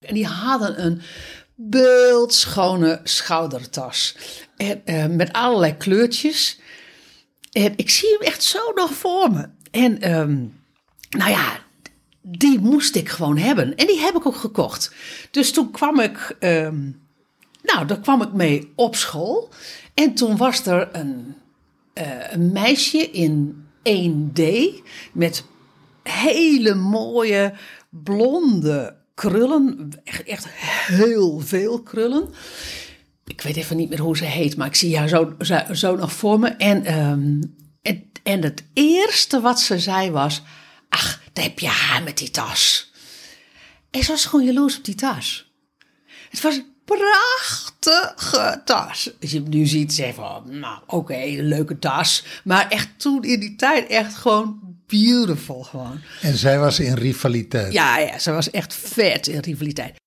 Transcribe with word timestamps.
En 0.00 0.14
die 0.14 0.26
hadden 0.26 0.84
een 0.84 1.00
beeldschone 1.54 3.00
schoudertas. 3.04 4.16
En, 4.56 4.84
eh, 4.84 5.06
met 5.06 5.32
allerlei 5.32 5.76
kleurtjes. 5.76 6.60
En 7.52 7.72
ik 7.76 7.90
zie 7.90 8.08
hem 8.10 8.20
echt 8.20 8.42
zo 8.42 8.72
nog 8.74 8.94
voor 8.94 9.30
me. 9.30 9.48
En 9.70 10.00
ehm, 10.00 10.36
nou 11.10 11.30
ja, 11.30 11.58
die 12.22 12.58
moest 12.58 12.94
ik 12.94 13.08
gewoon 13.08 13.36
hebben. 13.36 13.74
En 13.76 13.86
die 13.86 13.98
heb 13.98 14.16
ik 14.16 14.26
ook 14.26 14.36
gekocht. 14.36 14.92
Dus 15.30 15.52
toen 15.52 15.70
kwam 15.70 16.00
ik, 16.00 16.36
ehm, 16.38 16.90
nou, 17.62 17.86
daar 17.86 18.00
kwam 18.00 18.22
ik 18.22 18.32
mee 18.32 18.72
op 18.76 18.96
school. 18.96 19.48
En 19.94 20.14
toen 20.14 20.36
was 20.36 20.66
er 20.66 20.88
een, 20.92 21.34
eh, 21.92 22.32
een 22.32 22.52
meisje 22.52 23.10
in 23.10 23.66
1D 23.82 24.42
met 25.12 25.44
hele 26.02 26.74
mooie 26.74 27.54
blonde 27.90 28.99
krullen. 29.20 29.90
Echt, 30.04 30.22
echt 30.22 30.46
heel 30.86 31.40
veel 31.40 31.82
krullen. 31.82 32.28
Ik 33.24 33.40
weet 33.40 33.56
even 33.56 33.76
niet 33.76 33.88
meer 33.88 34.00
hoe 34.00 34.16
ze 34.16 34.24
heet, 34.24 34.56
maar 34.56 34.66
ik 34.66 34.74
zie 34.74 34.98
haar 34.98 35.08
zo, 35.08 35.36
zo, 35.72 35.96
nog 35.96 36.12
voor 36.12 36.38
me. 36.38 36.48
En, 36.48 36.84
ehm, 36.84 37.40
en, 37.82 38.10
en 38.22 38.42
het 38.42 38.64
eerste 38.72 39.40
wat 39.40 39.60
ze 39.60 39.78
zei 39.78 40.10
was: 40.10 40.42
Ach, 40.88 41.20
daar 41.32 41.44
heb 41.44 41.58
je 41.58 41.66
haar 41.66 42.02
met 42.02 42.18
die 42.18 42.30
tas. 42.30 42.92
En 43.90 44.02
ze 44.02 44.10
was 44.10 44.24
gewoon 44.24 44.46
jaloers 44.46 44.78
op 44.78 44.84
die 44.84 44.94
tas. 44.94 45.52
Het 46.30 46.40
was 46.40 46.56
een 46.56 46.74
prachtige 46.84 48.62
tas. 48.64 49.10
Als 49.20 49.30
je 49.30 49.40
hem 49.40 49.48
nu 49.48 49.66
ziet, 49.66 49.92
zeg 49.92 50.14
van, 50.14 50.58
nou 50.58 50.78
oké, 50.86 51.24
leuke 51.26 51.78
tas. 51.78 52.24
Maar 52.44 52.68
echt 52.68 52.88
toen 52.96 53.22
in 53.22 53.40
die 53.40 53.56
tijd 53.56 53.88
echt 53.88 54.14
gewoon 54.14 54.69
beautiful 54.90 55.62
gewoon. 55.62 56.00
En 56.20 56.36
zij 56.36 56.58
was 56.58 56.80
in 56.80 56.94
rivaliteit. 56.94 57.72
Ja, 57.72 57.98
ja, 57.98 58.18
ze 58.18 58.32
was 58.32 58.50
echt 58.50 58.74
vet 58.74 59.26
in 59.26 59.38
rivaliteit. 59.40 59.98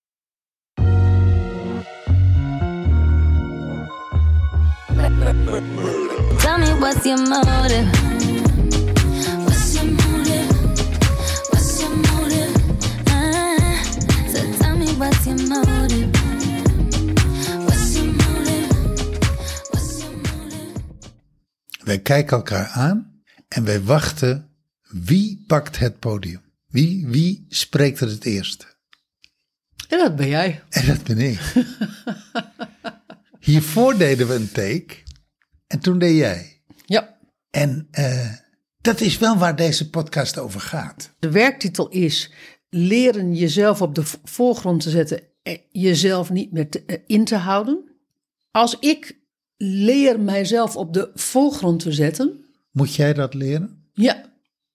Tell 6.40 6.58
me 6.58 6.80
what's 6.80 7.06
your 7.06 7.18
motive? 7.30 7.88
What's 9.46 9.74
your 9.74 9.86
motive? 9.86 10.48
What's 11.50 11.80
your 11.80 11.96
motive? 11.96 12.52
Ah, 13.08 13.84
so 14.34 14.40
tell 14.60 14.78
me 14.78 14.88
what's 14.98 15.26
your 15.26 15.38
motive? 15.48 16.12
What's 17.66 17.96
your 17.96 18.06
motive? 18.06 18.68
What's 19.72 20.00
your 20.02 20.12
motive? 20.12 20.82
Wij 21.84 22.00
kijken 22.00 22.38
elkaar 22.38 22.68
aan 22.68 23.22
en 23.48 23.64
wij 23.64 23.82
wachten 23.82 24.53
wie 24.94 25.44
pakt 25.48 25.80
het 25.80 26.00
podium. 26.00 26.42
Wie, 26.68 27.08
wie 27.08 27.46
spreekt 27.50 28.00
er 28.00 28.08
het 28.10 28.26
eerst? 28.26 28.78
En 29.90 29.98
dat 29.98 30.16
ben 30.16 30.28
jij. 30.28 30.64
En 30.70 30.86
dat 30.88 31.04
ben 31.04 31.18
ik. 31.18 31.40
Hiervoor 33.40 33.98
deden 33.98 34.28
we 34.28 34.34
een 34.34 34.52
take 34.52 34.96
en 35.68 35.80
toen 35.80 36.00
deed 36.00 36.18
jij. 36.18 36.62
Ja. 36.86 37.18
En 37.50 37.88
eh, 37.92 38.32
dat 38.82 39.02
is 39.02 39.18
wel 39.18 39.38
waar 39.38 39.56
deze 39.56 39.90
podcast 39.90 40.38
over 40.38 40.60
gaat. 40.62 41.14
De 41.20 41.32
werktitel 41.32 41.90
is 41.90 42.32
leren 42.70 43.36
jezelf 43.36 43.82
op 43.82 43.96
de 43.96 44.04
voorgrond 44.24 44.82
te 44.82 44.90
zetten, 44.90 45.22
en 45.44 45.60
jezelf 45.72 46.30
niet 46.30 46.52
meer 46.52 46.70
te- 46.70 46.84
eh, 46.86 46.98
in 47.08 47.26
te 47.26 47.36
houden. 47.36 47.84
Als 48.52 48.80
ik 48.80 49.18
leer 49.58 50.20
mijzelf 50.20 50.76
op 50.76 50.94
de 50.94 51.12
voorgrond 51.14 51.80
te 51.80 51.92
zetten, 51.92 52.46
Moet 52.72 52.96
jij 52.96 53.14
dat 53.14 53.34
leren? 53.34 53.84
ja, 53.94 54.33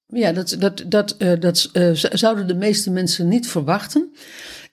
ja 0.09 0.33
dat, 0.33 0.57
dat, 0.59 0.85
dat, 0.87 1.17
eh, 1.17 1.41
dat 1.41 1.69
eh, 1.73 1.91
zouden 1.93 2.47
de 2.47 2.55
meeste 2.55 2.91
mensen 2.91 3.29
niet 3.29 3.49
verwachten. 3.49 4.13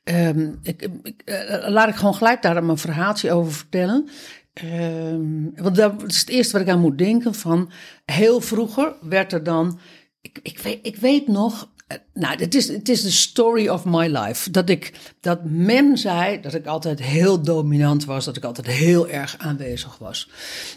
Ehm, 0.03 0.51
ik, 0.61 0.89
eh, 1.25 1.67
laat 1.67 1.89
ik 1.89 1.95
gewoon 1.95 2.15
gelijk 2.15 2.41
daar 2.41 2.63
mijn 2.63 2.77
verhaaltje 2.77 3.31
over 3.31 3.51
vertellen. 3.53 4.09
Ehm, 4.53 5.23
want 5.55 5.75
dat 5.75 6.03
is 6.07 6.19
het 6.19 6.29
eerste 6.29 6.53
wat 6.53 6.61
ik 6.61 6.73
aan 6.73 6.79
moet 6.79 6.97
denken. 6.97 7.35
Van 7.35 7.71
heel 8.05 8.41
vroeger 8.41 8.93
werd 9.01 9.33
er 9.33 9.43
dan. 9.43 9.79
Ik, 10.21 10.39
ik, 10.41 10.59
weet, 10.59 10.79
ik 10.81 10.95
weet 10.95 11.27
nog. 11.27 11.73
Nou, 12.13 12.35
het 12.39 12.55
is, 12.55 12.67
het 12.67 12.89
is 12.89 13.01
de 13.01 13.11
story 13.11 13.67
of 13.67 13.85
my 13.85 14.07
life. 14.07 14.51
Dat, 14.51 14.69
ik, 14.69 14.93
dat 15.19 15.39
men 15.43 15.97
zei 15.97 16.41
dat 16.41 16.53
ik 16.53 16.65
altijd 16.65 17.01
heel 17.01 17.41
dominant 17.41 18.05
was. 18.05 18.25
Dat 18.25 18.37
ik 18.37 18.43
altijd 18.43 18.67
heel 18.67 19.09
erg 19.09 19.35
aanwezig 19.37 19.97
was. 19.97 20.29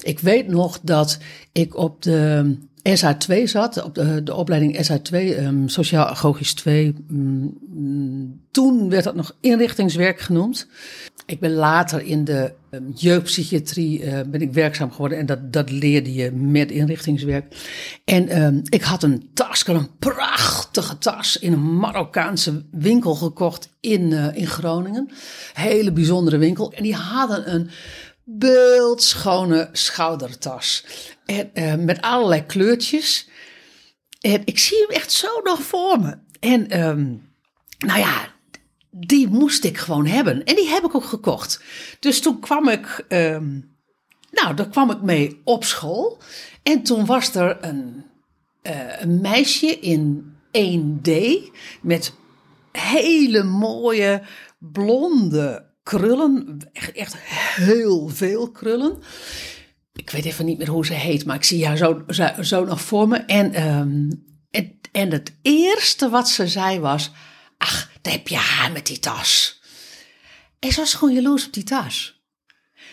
Ik 0.02 0.18
weet 0.18 0.48
nog 0.48 0.80
dat 0.82 1.18
ik 1.52 1.76
op 1.76 2.02
de 2.02 2.56
SH2 2.96 3.42
zat. 3.44 3.82
Op 3.82 3.94
de, 3.94 4.22
de 4.22 4.34
opleiding 4.34 4.76
SH2, 4.76 5.10
ehm, 5.10 5.66
Sociaal 5.66 6.06
Agogisch 6.06 6.54
2. 6.54 6.94
mm, 7.08 8.40
toen 8.50 8.88
werd 8.88 9.04
dat 9.04 9.14
nog 9.14 9.36
inrichtingswerk 9.40 10.20
genoemd. 10.20 10.66
Ik 11.26 11.40
ben 11.40 11.52
later 11.52 12.02
in 12.02 12.24
de 12.24 12.52
ehm, 12.70 12.82
jeugdpsychiatrie 12.94 14.02
eh, 14.02 14.20
ben 14.26 14.40
ik 14.40 14.52
werkzaam 14.52 14.90
geworden 14.90 15.18
en 15.18 15.26
dat, 15.26 15.52
dat 15.52 15.70
leerde 15.70 16.14
je 16.14 16.32
met 16.32 16.70
inrichtingswerk. 16.70 17.56
En 18.04 18.28
ehm, 18.28 18.60
ik 18.62 18.82
had 18.82 19.02
een 19.02 19.28
tas, 19.34 19.66
een 19.66 19.88
prachtige 19.98 20.98
tas 20.98 21.38
in 21.38 21.52
een 21.52 21.78
Marokkaanse 21.78 22.64
winkel 22.70 23.14
gekocht 23.14 23.68
in, 23.80 24.12
eh, 24.12 24.36
in 24.36 24.46
Groningen. 24.46 25.10
Hele 25.52 25.92
bijzondere 25.92 26.38
winkel. 26.38 26.72
En 26.72 26.82
die 26.82 26.94
hadden 26.94 27.54
een 27.54 27.70
beeldschone 28.30 29.68
schoudertas. 29.72 30.84
En, 31.26 31.54
eh, 31.54 31.74
met 31.74 32.00
allerlei 32.00 32.46
kleurtjes. 32.46 33.28
En 34.20 34.42
ik 34.44 34.58
zie 34.58 34.78
hem 34.78 34.96
echt 34.96 35.12
zo 35.12 35.40
nog 35.42 35.62
voor 35.62 36.00
me. 36.00 36.18
En 36.40 36.68
ehm, 36.68 37.06
nou 37.78 37.98
ja, 37.98 38.28
die 38.90 39.28
moest 39.28 39.64
ik 39.64 39.78
gewoon 39.78 40.06
hebben. 40.06 40.44
En 40.44 40.54
die 40.54 40.68
heb 40.68 40.84
ik 40.84 40.94
ook 40.94 41.04
gekocht. 41.04 41.60
Dus 42.00 42.20
toen 42.20 42.40
kwam 42.40 42.68
ik, 42.68 43.04
ehm, 43.08 43.60
nou, 44.30 44.54
daar 44.54 44.68
kwam 44.68 44.90
ik 44.90 45.00
mee 45.02 45.40
op 45.44 45.64
school. 45.64 46.18
En 46.62 46.82
toen 46.82 47.06
was 47.06 47.34
er 47.34 47.56
een, 47.60 48.04
eh, 48.62 49.00
een 49.00 49.20
meisje 49.20 49.78
in 49.78 50.36
1D 50.52 51.10
met 51.82 52.12
hele 52.72 53.42
mooie 53.42 54.22
blonde 54.58 55.67
krullen. 55.88 56.58
Echt, 56.72 56.92
echt 56.92 57.16
heel 57.56 58.08
veel 58.08 58.50
krullen. 58.50 58.98
Ik 59.92 60.10
weet 60.10 60.24
even 60.24 60.44
niet 60.44 60.58
meer 60.58 60.68
hoe 60.68 60.86
ze 60.86 60.94
heet, 60.94 61.24
maar 61.24 61.36
ik 61.36 61.44
zie 61.44 61.66
haar 61.66 61.76
zo, 61.76 62.04
zo, 62.40 62.64
nog 62.64 62.80
voor 62.80 63.08
me. 63.08 63.16
En, 63.16 63.52
ehm, 63.52 64.10
en, 64.50 64.80
en 64.92 65.10
het 65.10 65.32
eerste 65.42 66.08
wat 66.08 66.28
ze 66.28 66.48
zei 66.48 66.80
was: 66.80 67.10
Ach, 67.58 67.90
daar 68.02 68.12
heb 68.12 68.28
je 68.28 68.36
haar 68.36 68.72
met 68.72 68.86
die 68.86 68.98
tas. 68.98 69.60
En 70.58 70.72
ze 70.72 70.80
was 70.80 70.94
gewoon 70.94 71.14
jaloers 71.14 71.46
op 71.46 71.52
die 71.52 71.64
tas. 71.64 72.22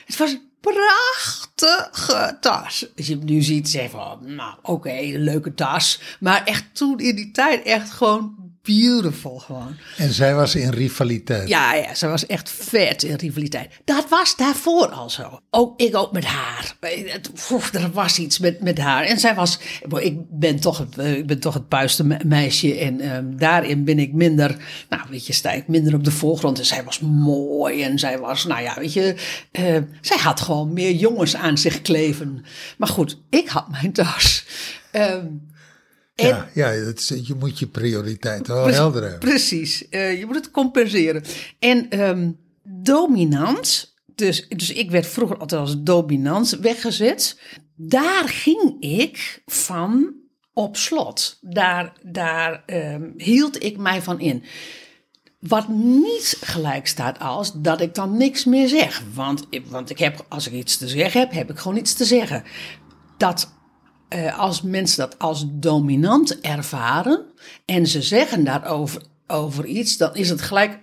Het 0.05 0.17
was 0.17 0.31
een 0.31 0.51
prachtige 0.61 2.37
tas. 2.39 2.87
Als 2.97 3.07
je 3.07 3.15
hem 3.15 3.25
nu 3.25 3.41
ziet, 3.41 3.69
zeg 3.69 3.89
van, 3.89 4.35
nou 4.35 4.55
oké, 4.61 4.99
leuke 5.01 5.53
tas. 5.53 5.99
Maar 6.19 6.43
echt 6.43 6.65
toen 6.73 6.99
in 6.99 7.15
die 7.15 7.31
tijd 7.31 7.63
echt 7.63 7.91
gewoon 7.91 8.44
beautiful 8.65 9.39
gewoon. 9.39 9.75
En 9.97 10.13
zij 10.13 10.35
was 10.35 10.55
in 10.55 10.69
rivaliteit. 10.69 11.47
Ja, 11.49 11.73
ja, 11.73 11.95
ze 11.95 12.07
was 12.07 12.25
echt 12.25 12.49
vet 12.49 13.03
in 13.03 13.15
rivaliteit. 13.15 13.73
Dat 13.85 14.09
was 14.09 14.35
daarvoor 14.35 14.87
al 14.87 15.09
zo. 15.09 15.39
Ook 15.49 15.79
ik 15.81 15.95
ook 15.95 16.11
met 16.11 16.25
haar. 16.25 16.75
Het- 16.79 17.29
oef, 17.51 17.73
Er 17.73 17.91
was 17.91 18.19
iets 18.19 18.39
met, 18.39 18.61
met 18.61 18.77
haar. 18.77 19.03
En 19.03 19.19
zij 19.19 19.35
was, 19.35 19.59
ik 19.99 20.17
ben 20.29 20.59
toch 20.59 20.77
het, 20.77 20.97
eh, 20.97 21.13
ik 21.17 21.25
ben 21.27 21.39
toch 21.39 21.53
het 21.53 21.67
puiste 21.67 22.03
me- 22.05 22.19
meisje. 22.25 22.75
En 22.79 22.99
ehm, 22.99 23.25
daarin 23.37 23.83
ben 23.83 23.99
ik 23.99 24.13
minder, 24.13 24.55
nou 24.89 25.01
weet 25.09 25.27
je, 25.27 25.33
sta 25.33 25.51
ik 25.51 25.67
minder 25.67 25.93
op 25.93 26.03
de 26.03 26.11
voorgrond. 26.11 26.59
En 26.59 26.65
zij 26.65 26.83
was 26.83 26.99
mooi. 26.99 27.81
En 27.83 27.99
zij 27.99 28.19
was, 28.19 28.45
nou 28.45 28.61
ja, 28.61 28.75
weet 28.79 28.93
je, 28.93 29.15
eh, 29.51 29.77
zij 30.01 30.17
had 30.17 30.41
gewoon 30.41 30.73
meer 30.73 30.91
jongens 30.93 31.35
aan 31.35 31.57
zich 31.57 31.81
kleven. 31.81 32.45
Maar 32.77 32.87
goed, 32.89 33.21
ik 33.29 33.47
had 33.47 33.69
mijn 33.71 33.91
tas. 33.93 34.45
Ehm, 34.91 35.25
en- 36.15 36.27
Ja, 36.27 36.49
ja 36.53 36.83
dat 36.83 36.99
is, 36.99 37.07
je 37.23 37.33
moet 37.39 37.59
je 37.59 37.67
prioriteit 37.67 38.47
wel 38.47 38.67
helder 38.67 39.01
hebben. 39.01 39.19
Precies, 39.29 39.89
Eh, 39.89 40.19
je 40.19 40.25
moet 40.25 40.35
het 40.35 40.51
compenseren. 40.51 41.23
En 41.59 41.89
ehm, 41.89 42.31
dominant, 42.63 43.93
dus, 44.15 44.47
dus 44.47 44.71
ik 44.73 44.91
werd 44.91 45.07
vroeger 45.07 45.37
altijd 45.37 45.61
als 45.61 45.75
dominant 45.83 46.49
weggezet. 46.49 47.39
Daar 47.75 48.29
ging 48.29 48.75
ik 48.79 49.41
van 49.45 50.13
op 50.53 50.77
slot. 50.77 51.37
Daar, 51.41 51.93
daar 52.03 52.63
ehm, 52.65 53.09
hield 53.17 53.63
ik 53.63 53.77
mij 53.77 54.01
van 54.01 54.19
in. 54.19 54.43
Wat 55.39 55.67
niet 55.69 56.37
gelijk 56.41 56.87
staat 56.87 57.19
als 57.19 57.51
dat 57.55 57.81
ik 57.81 57.93
dan 57.95 58.17
niks 58.17 58.45
meer 58.45 58.67
zeg. 58.67 59.03
Want, 59.13 59.47
want 59.69 59.89
ik 59.89 59.99
heb, 59.99 60.25
als 60.29 60.47
ik 60.47 60.53
iets 60.53 60.77
te 60.77 60.87
zeggen 60.87 61.19
heb, 61.19 61.31
heb 61.31 61.49
ik 61.49 61.57
gewoon 61.57 61.77
iets 61.77 61.93
te 61.93 62.05
zeggen. 62.05 62.43
Dat 63.17 63.53
eh, 64.09 64.39
als 64.39 64.61
mensen 64.61 64.97
dat 64.97 65.19
als 65.19 65.45
dominant 65.47 66.39
ervaren 66.39 67.25
en 67.65 67.87
ze 67.87 68.01
zeggen 68.01 68.43
daarover 68.43 69.01
over 69.27 69.65
iets, 69.65 69.97
dan 69.97 70.15
is 70.15 70.29
het 70.29 70.41
gelijk. 70.41 70.79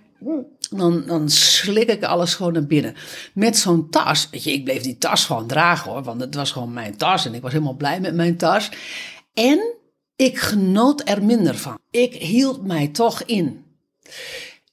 Dan, 0.69 1.03
dan 1.05 1.29
slik 1.29 1.89
ik 1.89 2.03
alles 2.03 2.35
gewoon 2.35 2.53
naar 2.53 2.65
binnen. 2.65 2.95
Met 3.33 3.57
zo'n 3.57 3.89
tas, 3.89 4.27
weet 4.31 4.43
je, 4.43 4.51
ik 4.51 4.63
bleef 4.63 4.81
die 4.81 4.97
tas 4.97 5.25
gewoon 5.25 5.47
dragen 5.47 5.91
hoor, 5.91 6.03
want 6.03 6.21
het 6.21 6.35
was 6.35 6.51
gewoon 6.51 6.73
mijn 6.73 6.97
tas 6.97 7.25
en 7.25 7.33
ik 7.33 7.41
was 7.41 7.51
helemaal 7.51 7.75
blij 7.75 7.99
met 7.99 8.15
mijn 8.15 8.37
tas. 8.37 8.69
En 9.33 9.75
ik 10.15 10.37
genoot 10.39 11.09
er 11.09 11.23
minder 11.23 11.57
van. 11.57 11.79
Ik 11.91 12.13
hield 12.13 12.65
mij 12.65 12.87
toch 12.87 13.23
in. 13.23 13.65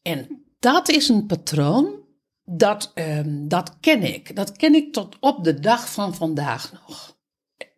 En 0.02 0.44
dat 0.58 0.88
is 0.88 1.08
een 1.08 1.26
patroon, 1.26 2.00
dat, 2.44 2.90
ehm, 2.94 3.48
dat 3.48 3.76
ken 3.80 4.02
ik. 4.02 4.36
Dat 4.36 4.52
ken 4.52 4.74
ik 4.74 4.92
tot 4.92 5.16
op 5.20 5.44
de 5.44 5.60
dag 5.60 5.92
van 5.92 6.14
vandaag 6.14 6.72
nog. 6.72 7.18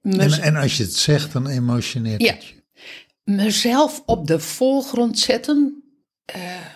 Mez- 0.02 0.38
En, 0.38 0.43
en 0.43 0.56
als 0.56 0.76
je 0.76 0.82
het 0.82 0.94
zegt, 0.96 1.32
dan 1.32 1.46
emotioneert 1.46 2.22
Ja. 2.22 2.32
het 2.32 2.44
je. 2.44 2.54
mezelf 3.25 4.02
op 4.06 4.26
de 4.26 4.38
voorgrond 4.40 5.19
zetten 5.19 5.82
eh, 6.25 6.66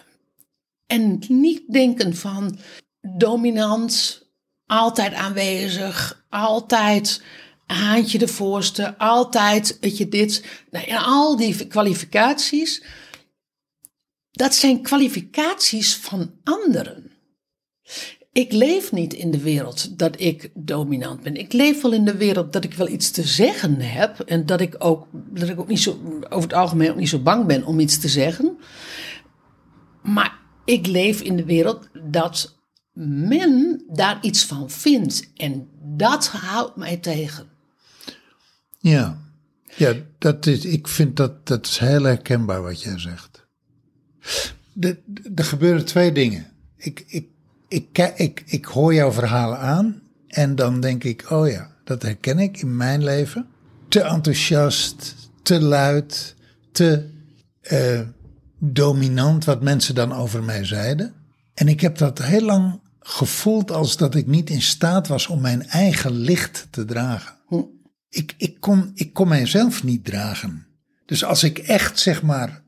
en 0.86 1.22
niet 1.28 1.72
denken 1.72 2.16
van 2.16 2.58
dominant, 3.16 4.22
altijd 4.66 5.14
aanwezig, 5.14 6.24
altijd 6.28 7.22
haantje 7.66 8.18
de 8.18 8.28
voorste, 8.28 8.98
altijd 8.98 9.78
weet 9.80 9.96
je 9.98 10.08
dit. 10.08 10.44
Nou, 10.70 10.86
en 10.86 10.96
al 10.96 11.36
die 11.36 11.66
kwalificaties, 11.66 12.82
dat 14.30 14.54
zijn 14.54 14.82
kwalificaties 14.82 15.96
van 15.96 16.34
anderen. 16.44 17.10
Ik 18.36 18.52
leef 18.52 18.92
niet 18.92 19.14
in 19.14 19.30
de 19.30 19.38
wereld 19.38 19.98
dat 19.98 20.20
ik 20.20 20.50
dominant 20.54 21.22
ben. 21.22 21.36
Ik 21.36 21.52
leef 21.52 21.82
wel 21.82 21.92
in 21.92 22.04
de 22.04 22.16
wereld 22.16 22.52
dat 22.52 22.64
ik 22.64 22.74
wel 22.74 22.88
iets 22.88 23.10
te 23.10 23.22
zeggen 23.22 23.80
heb. 23.80 24.20
En 24.20 24.46
dat 24.46 24.60
ik 24.60 24.74
ook, 24.78 25.06
dat 25.12 25.48
ik 25.48 25.60
ook 25.60 25.68
niet 25.68 25.80
zo, 25.80 26.20
over 26.28 26.48
het 26.48 26.58
algemeen 26.58 26.90
ook 26.90 26.96
niet 26.96 27.08
zo 27.08 27.18
bang 27.18 27.46
ben 27.46 27.64
om 27.64 27.80
iets 27.80 27.98
te 27.98 28.08
zeggen. 28.08 28.58
Maar 30.02 30.38
ik 30.64 30.86
leef 30.86 31.20
in 31.20 31.36
de 31.36 31.44
wereld 31.44 31.88
dat 32.10 32.58
men 32.92 33.84
daar 33.88 34.18
iets 34.20 34.44
van 34.44 34.70
vindt. 34.70 35.30
En 35.36 35.68
dat 35.82 36.28
houdt 36.28 36.76
mij 36.76 36.96
tegen. 36.96 37.48
Ja, 38.78 39.18
ja 39.76 39.94
dat 40.18 40.46
is, 40.46 40.64
ik 40.64 40.88
vind 40.88 41.16
dat, 41.16 41.46
dat 41.46 41.66
is 41.66 41.78
heel 41.78 42.02
herkenbaar 42.02 42.62
wat 42.62 42.82
jij 42.82 42.98
zegt. 42.98 43.46
Er 45.34 45.44
gebeuren 45.44 45.84
twee 45.84 46.12
dingen. 46.12 46.46
Ik, 46.76 47.04
ik, 47.06 47.34
ik, 47.68 48.12
ik, 48.16 48.42
ik 48.46 48.64
hoor 48.64 48.94
jouw 48.94 49.12
verhalen 49.12 49.58
aan 49.58 50.02
en 50.26 50.54
dan 50.54 50.80
denk 50.80 51.04
ik, 51.04 51.30
oh 51.30 51.48
ja, 51.48 51.70
dat 51.84 52.02
herken 52.02 52.38
ik 52.38 52.60
in 52.60 52.76
mijn 52.76 53.04
leven. 53.04 53.46
Te 53.88 54.00
enthousiast, 54.00 55.14
te 55.42 55.60
luid, 55.60 56.34
te 56.72 57.10
eh, 57.60 58.00
dominant 58.58 59.44
wat 59.44 59.62
mensen 59.62 59.94
dan 59.94 60.12
over 60.12 60.42
mij 60.42 60.64
zeiden. 60.64 61.14
En 61.54 61.68
ik 61.68 61.80
heb 61.80 61.98
dat 61.98 62.22
heel 62.22 62.44
lang 62.44 62.80
gevoeld 63.00 63.70
als 63.70 63.96
dat 63.96 64.14
ik 64.14 64.26
niet 64.26 64.50
in 64.50 64.62
staat 64.62 65.08
was 65.08 65.26
om 65.26 65.40
mijn 65.40 65.66
eigen 65.66 66.12
licht 66.12 66.66
te 66.70 66.84
dragen 66.84 67.36
ik, 68.16 68.34
ik, 68.36 68.60
kon, 68.60 68.90
ik 68.94 69.12
kon 69.12 69.28
mijzelf 69.28 69.84
niet 69.84 70.04
dragen. 70.04 70.66
Dus 71.06 71.24
als 71.24 71.44
ik 71.44 71.58
echt, 71.58 71.98
zeg 71.98 72.22
maar, 72.22 72.62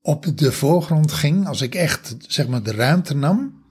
op 0.00 0.26
de 0.38 0.52
voorgrond 0.52 1.12
ging, 1.12 1.46
als 1.46 1.60
ik 1.60 1.74
echt, 1.74 2.16
zeg 2.18 2.48
maar, 2.48 2.62
de 2.62 2.72
ruimte 2.72 3.14
nam, 3.14 3.61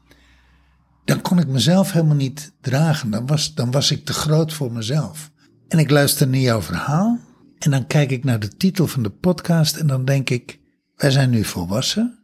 dan 1.06 1.22
kon 1.22 1.40
ik 1.40 1.48
mezelf 1.48 1.92
helemaal 1.92 2.16
niet 2.16 2.52
dragen. 2.62 3.10
Dan 3.10 3.28
was, 3.28 3.54
dan 3.54 3.72
was 3.72 3.92
ik 3.92 4.06
te 4.06 4.14
groot 4.14 4.54
voor 4.54 4.72
mezelf. 4.72 5.32
En 5.68 5.80
ik 5.80 5.90
luister 5.90 6.28
naar 6.28 6.40
jouw 6.40 6.62
verhaal 6.62 7.20
en 7.60 7.72
dan 7.72 7.88
kijk 7.88 8.12
ik 8.12 8.24
naar 8.24 8.40
de 8.40 8.58
titel 8.58 8.88
van 8.88 9.04
de 9.04 9.10
podcast 9.10 9.76
en 9.76 9.88
dan 9.88 10.06
denk 10.06 10.30
ik, 10.30 10.60
wij 10.96 11.12
zijn 11.12 11.30
nu 11.30 11.44
volwassen, 11.44 12.20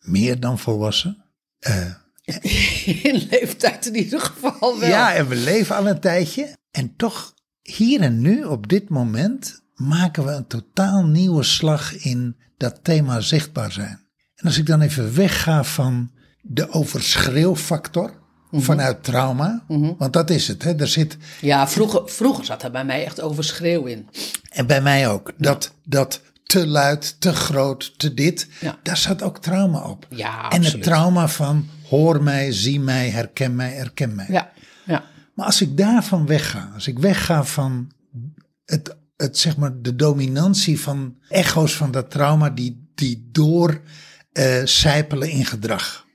meer 0.00 0.40
dan 0.40 0.58
volwassen. 0.58 1.24
Eh, 1.58 1.90
In 3.02 3.26
leeftijd 3.30 3.86
in 3.86 3.96
ieder 3.96 4.20
geval 4.20 4.78
wel. 4.78 4.88
Ja, 4.88 5.14
en 5.14 5.28
we 5.28 5.36
leven 5.36 5.76
al 5.76 5.88
een 5.88 6.00
tijdje. 6.00 6.56
En 6.70 6.96
toch, 6.96 7.34
hier 7.62 8.00
en 8.00 8.20
nu, 8.20 8.44
op 8.44 8.68
dit 8.68 8.88
moment, 8.88 9.62
maken 9.74 10.24
we 10.24 10.30
een 10.30 10.46
totaal 10.46 11.06
nieuwe 11.06 11.42
slag 11.42 11.96
in 11.96 12.36
dat 12.56 12.84
thema 12.84 13.20
zichtbaar 13.20 13.72
zijn. 13.72 14.00
En 14.34 14.46
als 14.46 14.58
ik 14.58 14.66
dan 14.66 14.80
even 14.80 15.14
wegga 15.14 15.64
van 15.64 16.10
de 16.48 16.70
overschreeuwfactor 16.72 18.12
vanuit 18.52 19.04
trauma, 19.04 19.64
want 19.98 20.12
dat 20.12 20.30
is 20.30 20.48
het. 20.48 20.62
Hè? 20.62 20.74
Er 20.80 20.88
zit, 20.88 21.16
Ja, 21.40 21.68
vroeger, 21.68 22.02
vroeger 22.08 22.44
zat 22.44 22.62
er 22.62 22.70
bij 22.70 22.84
mij 22.84 23.04
echt 23.04 23.20
overschreeuw 23.20 23.84
in. 23.84 24.08
en 24.50 24.66
bij 24.66 24.82
mij 24.82 25.08
ook, 25.08 25.32
dat, 25.38 25.72
dat 25.84 26.20
te 26.44 26.66
luid, 26.66 27.20
te 27.20 27.32
groot, 27.32 27.98
te 27.98 28.14
dit, 28.14 28.48
Ja. 28.60 28.78
daar 28.82 28.96
zat 28.96 29.22
ook 29.22 29.38
trauma 29.38 29.80
op. 29.88 30.06
Ja, 30.10 30.50
en 30.50 30.64
het 30.64 30.82
trauma 30.82 31.28
van 31.28 31.68
hoor 31.88 32.22
mij, 32.22 32.52
zie 32.52 32.80
mij, 32.80 33.10
herken 33.10 33.54
mij, 33.56 33.70
herken 33.72 34.14
mij. 34.14 34.26
Ja, 34.28 34.52
ja. 34.84 35.04
Maar 35.34 35.46
als 35.46 35.60
ik 35.60 35.76
daarvan 35.76 36.26
wegga, 36.26 36.70
als 36.74 36.86
ik 36.86 36.98
wegga 36.98 37.44
van 37.44 37.90
het, 38.64 38.96
het, 39.16 39.38
zeg 39.38 39.56
maar, 39.56 39.80
de 39.80 39.96
dominantie 39.96 40.80
van 40.80 41.16
echo's 41.28 41.76
van 41.76 41.90
dat 41.90 42.10
trauma 42.10 42.50
die, 42.50 42.90
die 42.94 43.28
door 43.32 43.80
sijpelen 44.64 45.30
in 45.30 45.44
gedrag, 45.44 46.05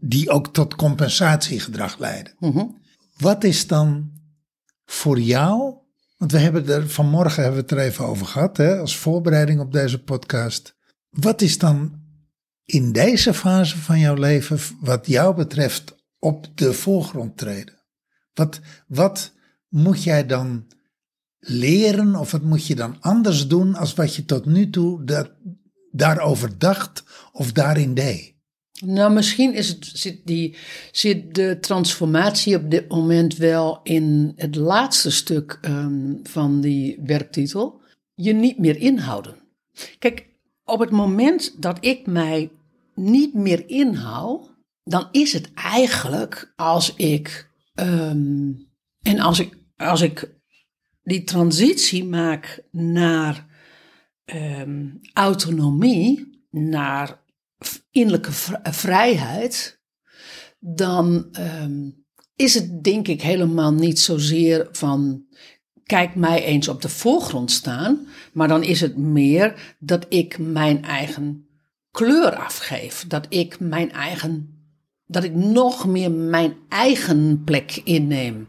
die, 0.00 0.30
ook 0.30 0.52
tot 0.52 0.74
compensatiegedrag 0.74 1.98
leiden. 1.98 2.34
Wat 3.16 3.44
is 3.44 3.66
dan 3.66 4.12
voor 4.84 5.20
jou, 5.20 5.74
want 6.16 6.32
we 6.32 6.38
hebben 6.38 6.68
er 6.68 6.88
vanmorgen 6.88 7.42
hebben 7.42 7.60
we 7.60 7.74
het 7.74 7.78
er 7.80 7.86
even 7.86 8.04
over 8.04 8.26
gehad, 8.26 8.56
hè, 8.56 8.78
als 8.78 8.96
voorbereiding 8.96 9.60
op 9.60 9.72
deze 9.72 10.02
podcast. 10.02 10.76
Wat 11.10 11.42
is 11.42 11.58
dan 11.58 12.00
in 12.64 12.92
deze 12.92 13.34
fase 13.34 13.78
van 13.78 13.98
jouw 13.98 14.14
leven, 14.14 14.58
wat 14.80 15.06
jou 15.06 15.34
betreft, 15.34 15.96
op 16.18 16.46
de 16.54 16.72
voorgrond 16.72 17.36
treden? 17.36 17.80
Wat, 18.34 18.60
wat 18.86 19.32
moet 19.68 20.02
jij 20.02 20.26
dan 20.26 20.66
leren 21.38 22.16
of 22.16 22.30
wat 22.30 22.42
moet 22.42 22.66
je 22.66 22.74
dan 22.74 22.96
anders 23.00 23.48
doen 23.48 23.74
als 23.74 23.94
wat 23.94 24.14
je 24.14 24.24
tot 24.24 24.46
nu 24.46 24.70
toe 24.70 25.04
dat, 25.04 25.30
daarover 25.90 26.58
dacht 26.58 27.04
of 27.32 27.52
daarin 27.52 27.94
deed? 27.94 28.31
Nou, 28.84 29.12
misschien 29.12 29.54
is 29.54 29.68
het, 29.68 29.90
zit, 29.94 30.20
die, 30.24 30.56
zit 30.92 31.34
de 31.34 31.58
transformatie 31.60 32.56
op 32.56 32.70
dit 32.70 32.88
moment 32.88 33.36
wel 33.36 33.80
in 33.82 34.32
het 34.36 34.54
laatste 34.56 35.10
stuk 35.10 35.58
ehm, 35.60 36.14
van 36.22 36.60
die 36.60 37.00
werktitel. 37.04 37.80
Je 38.14 38.32
niet 38.32 38.58
meer 38.58 38.76
inhouden. 38.76 39.34
Kijk, 39.98 40.26
op 40.64 40.80
het 40.80 40.90
moment 40.90 41.62
dat 41.62 41.84
ik 41.84 42.06
mij 42.06 42.50
niet 42.94 43.34
meer 43.34 43.68
inhoud, 43.68 44.50
dan 44.84 45.08
is 45.10 45.32
het 45.32 45.52
eigenlijk 45.54 46.52
als 46.56 46.94
ik. 46.94 47.50
ehm, 47.74 48.50
en 49.02 49.18
als 49.18 49.38
ik, 49.40 49.58
als 49.76 50.00
ik 50.00 50.34
die 51.02 51.24
transitie 51.24 52.04
maak 52.04 52.64
naar 52.70 53.46
ehm, 54.24 54.86
autonomie, 55.12 56.40
naar 56.50 57.21
innerlijke 57.90 58.32
v- 58.32 58.52
vrijheid, 58.62 59.80
dan 60.58 61.28
ehm, 61.32 61.90
is 62.36 62.54
het 62.54 62.84
denk 62.84 63.08
ik 63.08 63.22
helemaal 63.22 63.72
niet 63.72 63.98
zozeer 63.98 64.68
van 64.72 65.24
kijk 65.82 66.14
mij 66.14 66.44
eens 66.44 66.68
op 66.68 66.82
de 66.82 66.88
voorgrond 66.88 67.50
staan, 67.50 68.06
maar 68.32 68.48
dan 68.48 68.62
is 68.62 68.80
het 68.80 68.96
meer 68.96 69.74
dat 69.78 70.06
ik 70.08 70.38
mijn 70.38 70.84
eigen 70.84 71.46
kleur 71.90 72.36
afgeef, 72.36 73.04
dat 73.08 73.26
ik 73.28 73.60
mijn 73.60 73.92
eigen 73.92 74.51
dat 75.12 75.24
ik 75.24 75.34
nog 75.34 75.86
meer 75.86 76.10
mijn 76.10 76.54
eigen 76.68 77.42
plek 77.44 77.80
inneem. 77.84 78.46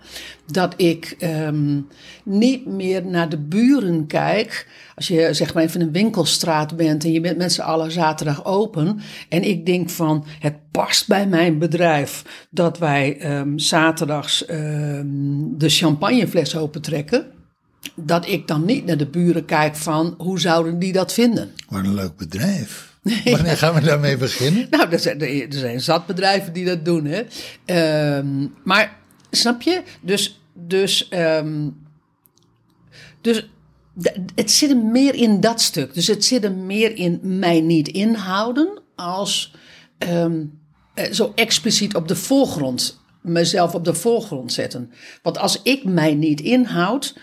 Dat 0.52 0.74
ik 0.78 1.16
ehm, 1.20 1.80
niet 2.24 2.66
meer 2.66 3.06
naar 3.06 3.30
de 3.30 3.38
buren 3.38 4.08
kijk. 4.08 4.68
Als 4.96 5.08
je 5.08 5.34
zeg 5.34 5.54
maar 5.54 5.64
even 5.64 5.82
een 5.82 5.92
winkelstraat 5.92 6.76
bent 6.76 7.04
en 7.04 7.12
je 7.12 7.22
bent 7.22 7.38
met 7.38 7.54
z'n 7.54 7.62
allen 7.62 7.92
zaterdag 7.92 8.46
open. 8.46 9.00
En 9.30 9.44
ik 9.44 9.66
denk 9.66 9.90
van 9.90 10.26
het 10.40 10.56
past 10.72 11.08
bij 11.08 11.28
mijn 11.28 11.60
bedrijf 11.60 12.46
dat 12.50 12.78
wij 12.78 13.18
ehm, 13.18 13.58
zaterdags 13.58 14.46
ehm, 14.46 15.06
de 15.58 15.70
champagnefles 15.70 16.58
opentrekken. 16.58 17.26
Dat 17.96 18.28
ik 18.28 18.48
dan 18.48 18.66
niet 18.66 18.86
naar 18.86 18.98
de 18.98 19.08
buren 19.08 19.46
kijk 19.46 19.76
van 19.76 20.16
hoe 20.18 20.40
zouden 20.40 20.80
die 20.80 20.94
dat 20.94 21.14
vinden. 21.14 21.52
Wat 21.68 21.84
een 21.84 21.94
leuk 21.94 22.16
bedrijf. 22.16 22.93
Wanneer 23.04 23.58
gaan 23.58 23.74
we 23.74 23.82
daarmee 23.82 24.18
beginnen? 24.18 24.68
Nou, 24.70 24.92
er 24.92 25.00
zijn, 25.00 25.22
er 25.22 25.48
zijn 25.50 25.82
zat 25.82 26.06
bedrijven 26.06 26.54
die 26.54 26.66
dat 26.66 26.86
doen, 26.86 27.06
hè. 27.06 27.24
Ehm, 27.66 28.48
maar, 28.64 28.98
snap 29.32 29.62
je? 29.62 29.82
Dus, 30.02 30.42
dus, 30.54 31.08
ehm, 31.10 31.70
dus 33.22 33.50
het 34.36 34.52
zit 34.52 34.70
hem 34.70 34.92
meer 34.92 35.16
in 35.16 35.40
dat 35.40 35.62
stuk. 35.62 35.94
Dus 35.94 36.08
het 36.08 36.26
zit 36.26 36.44
hem 36.44 36.66
meer 36.66 36.96
in 36.96 37.20
mij 37.22 37.62
niet 37.62 37.88
inhouden 37.88 38.82
als 38.96 39.56
ehm, 39.98 40.46
eh, 40.94 41.12
zo 41.12 41.32
expliciet 41.36 41.96
op 41.96 42.08
de 42.08 42.16
voorgrond, 42.16 43.02
mezelf 43.22 43.76
op 43.76 43.86
de 43.86 43.94
voorgrond 43.94 44.54
zetten. 44.54 44.92
Want 45.22 45.38
als 45.38 45.62
ik 45.62 45.84
mij 45.84 46.14
niet 46.14 46.42
inhoud, 46.42 47.18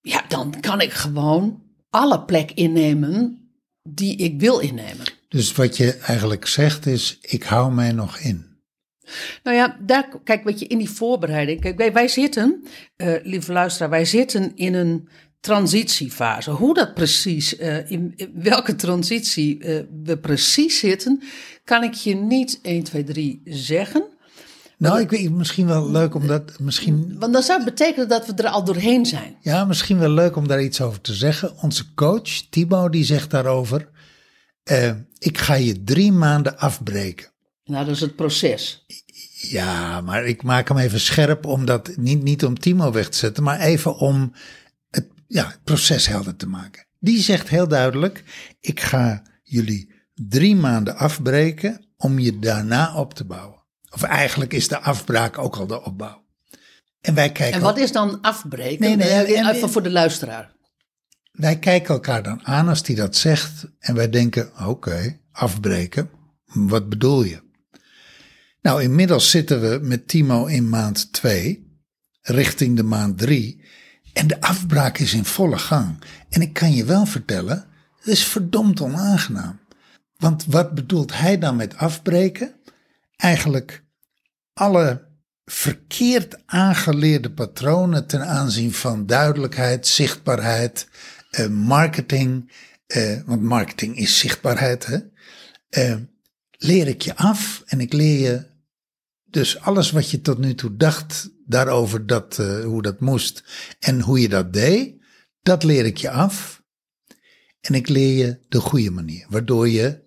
ja, 0.00 0.24
dan 0.28 0.60
kan 0.60 0.80
ik 0.80 0.92
gewoon 0.92 1.62
alle 1.90 2.24
plek 2.24 2.50
innemen 2.50 3.43
die 3.88 4.16
ik 4.16 4.40
wil 4.40 4.58
innemen. 4.58 5.06
Dus 5.28 5.52
wat 5.52 5.76
je 5.76 5.92
eigenlijk 5.92 6.46
zegt 6.46 6.86
is, 6.86 7.18
ik 7.20 7.42
hou 7.42 7.72
mij 7.72 7.92
nog 7.92 8.18
in. 8.18 8.52
Nou 9.42 9.56
ja, 9.56 9.76
daar, 9.80 10.08
kijk, 10.24 10.44
weet 10.44 10.58
je, 10.58 10.66
in 10.66 10.78
die 10.78 10.90
voorbereiding. 10.90 11.60
Kijk, 11.60 11.76
wij, 11.76 11.92
wij 11.92 12.08
zitten, 12.08 12.64
eh, 12.96 13.14
lieve 13.22 13.52
luisteraar, 13.52 13.90
wij 13.90 14.04
zitten 14.04 14.52
in 14.54 14.74
een 14.74 15.08
transitiefase. 15.40 16.50
Hoe 16.50 16.74
dat 16.74 16.94
precies, 16.94 17.56
eh, 17.56 17.90
in, 17.90 18.12
in 18.16 18.30
welke 18.34 18.74
transitie 18.74 19.58
eh, 19.58 19.80
we 20.04 20.18
precies 20.18 20.78
zitten, 20.78 21.22
kan 21.64 21.82
ik 21.82 21.94
je 21.94 22.14
niet 22.14 22.58
1, 22.62 22.82
2, 22.82 23.04
3 23.04 23.40
zeggen. 23.44 24.04
Nou, 24.78 25.00
ik 25.00 25.10
weet 25.10 25.30
misschien 25.32 25.66
wel 25.66 25.90
leuk 25.90 26.14
om 26.14 26.26
dat. 26.26 26.58
Misschien, 26.60 27.16
Want 27.18 27.32
dan 27.32 27.42
zou 27.42 27.62
het 27.64 27.74
betekenen 27.74 28.08
dat 28.08 28.26
we 28.26 28.32
er 28.34 28.48
al 28.48 28.64
doorheen 28.64 29.06
zijn. 29.06 29.36
ja, 29.40 29.64
misschien 29.64 29.98
wel 29.98 30.10
leuk 30.10 30.36
om 30.36 30.48
daar 30.48 30.62
iets 30.62 30.80
over 30.80 31.00
te 31.00 31.14
zeggen. 31.14 31.62
Onze 31.62 31.94
coach, 31.94 32.28
Timo, 32.50 32.88
die 32.88 33.04
zegt 33.04 33.30
daarover. 33.30 33.88
eh, 34.62 34.92
ik 35.18 35.38
ga 35.38 35.54
je 35.54 35.82
drie 35.84 36.12
maanden 36.12 36.58
afbreken. 36.58 37.30
Nou, 37.64 37.84
dat 37.84 37.94
is 37.94 38.00
het 38.00 38.16
proces. 38.16 38.84
Ja, 39.48 40.00
maar 40.00 40.24
ik 40.26 40.42
maak 40.42 40.68
hem 40.68 40.78
even 40.78 41.00
scherp 41.00 41.46
om 41.46 41.64
dat 41.64 41.96
niet, 41.96 42.22
niet 42.22 42.44
om 42.44 42.58
Timo 42.58 42.92
weg 42.92 43.08
te 43.08 43.18
zetten, 43.18 43.42
maar 43.42 43.60
even 43.60 43.96
om 43.96 44.32
het, 44.90 45.06
ja, 45.26 45.46
het 45.46 45.60
proces 45.64 46.06
helder 46.06 46.36
te 46.36 46.46
maken. 46.46 46.86
Die 47.00 47.20
zegt 47.22 47.48
heel 47.48 47.68
duidelijk: 47.68 48.24
ik 48.60 48.80
ga 48.80 49.22
jullie 49.42 49.92
drie 50.14 50.56
maanden 50.56 50.96
afbreken 50.96 51.86
om 51.96 52.18
je 52.18 52.38
daarna 52.38 52.96
op 52.96 53.14
te 53.14 53.24
bouwen. 53.24 53.53
Of 53.94 54.02
eigenlijk 54.02 54.52
is 54.52 54.68
de 54.68 54.78
afbraak 54.78 55.38
ook 55.38 55.56
al 55.56 55.66
de 55.66 55.82
opbouw. 55.84 56.22
En 57.00 57.14
wij 57.14 57.32
kijken, 57.32 57.56
En 57.56 57.64
wat 57.64 57.78
is 57.78 57.92
dan 57.92 58.20
afbreken? 58.20 58.80
Nee, 58.86 58.96
nee, 58.96 59.08
Eh, 59.08 59.38
en- 59.38 59.54
Even 59.54 59.70
voor 59.70 59.82
de 59.82 59.90
luisteraar. 59.90 60.52
wij 61.32 61.58
kijken 61.58 61.94
elkaar 61.94 62.22
dan 62.22 62.46
aan 62.46 62.68
als 62.68 62.82
die 62.82 62.96
dat 62.96 63.16
zegt 63.16 63.66
en 63.78 63.94
wij 63.94 64.10
denken: 64.10 64.66
oké, 64.66 65.20
afbreken. 65.32 66.10
Wat 66.44 66.88
bedoel 66.88 67.22
je? 67.24 67.42
Nou, 68.62 68.82
inmiddels 68.82 69.30
zitten 69.30 69.60
we 69.60 69.78
met 69.82 70.08
Timo 70.08 70.46
in 70.46 70.68
maand 70.68 71.12
2, 71.12 71.78
richting 72.22 72.76
de 72.76 72.82
maand 72.82 73.18
3. 73.18 73.64
En 74.12 74.26
de 74.26 74.40
afbraak 74.40 74.98
is 74.98 75.14
in 75.14 75.24
volle 75.24 75.58
gang. 75.58 75.98
En 76.28 76.40
ik 76.40 76.52
kan 76.52 76.72
je 76.72 76.84
wel 76.84 77.06
vertellen, 77.06 77.66
het 77.98 78.06
is 78.06 78.24
verdomd 78.24 78.80
onaangenaam. 78.80 79.60
Want 80.16 80.44
wat 80.44 80.74
bedoelt 80.74 81.18
hij 81.18 81.38
dan 81.38 81.56
met 81.56 81.76
afbreken? 81.76 82.54
Eigenlijk 83.16 83.83
alle 84.54 85.08
verkeerd 85.44 86.46
aangeleerde 86.46 87.30
patronen 87.32 88.06
ten 88.06 88.26
aanzien 88.26 88.72
van 88.72 89.06
duidelijkheid, 89.06 89.86
zichtbaarheid, 89.86 90.88
eh, 91.30 91.48
marketing. 91.48 92.52
eh, 92.86 93.20
want 93.26 93.42
marketing 93.42 93.96
is 93.96 94.18
zichtbaarheid, 94.18 94.86
hè? 94.86 94.98
Eh, 95.68 95.96
leer 96.50 96.88
ik 96.88 97.02
je 97.02 97.16
af 97.16 97.62
en 97.66 97.80
ik 97.80 97.92
leer 97.92 98.20
je 98.20 98.46
dus 99.24 99.60
alles 99.60 99.90
wat 99.90 100.10
je 100.10 100.20
tot 100.20 100.38
nu 100.38 100.54
toe 100.54 100.76
dacht 100.76 101.30
daarover 101.46 102.06
dat, 102.06 102.38
eh, 102.38 102.64
hoe 102.64 102.82
dat 102.82 103.00
moest 103.00 103.44
en 103.78 104.00
hoe 104.00 104.20
je 104.20 104.28
dat 104.28 104.52
deed, 104.52 104.94
dat 105.42 105.62
leer 105.62 105.84
ik 105.84 105.96
je 105.96 106.10
af. 106.10 106.62
En 107.60 107.74
ik 107.74 107.88
leer 107.88 108.26
je 108.26 108.38
de 108.48 108.60
goede 108.60 108.90
manier, 108.90 109.26
waardoor 109.28 109.68
je 109.68 110.02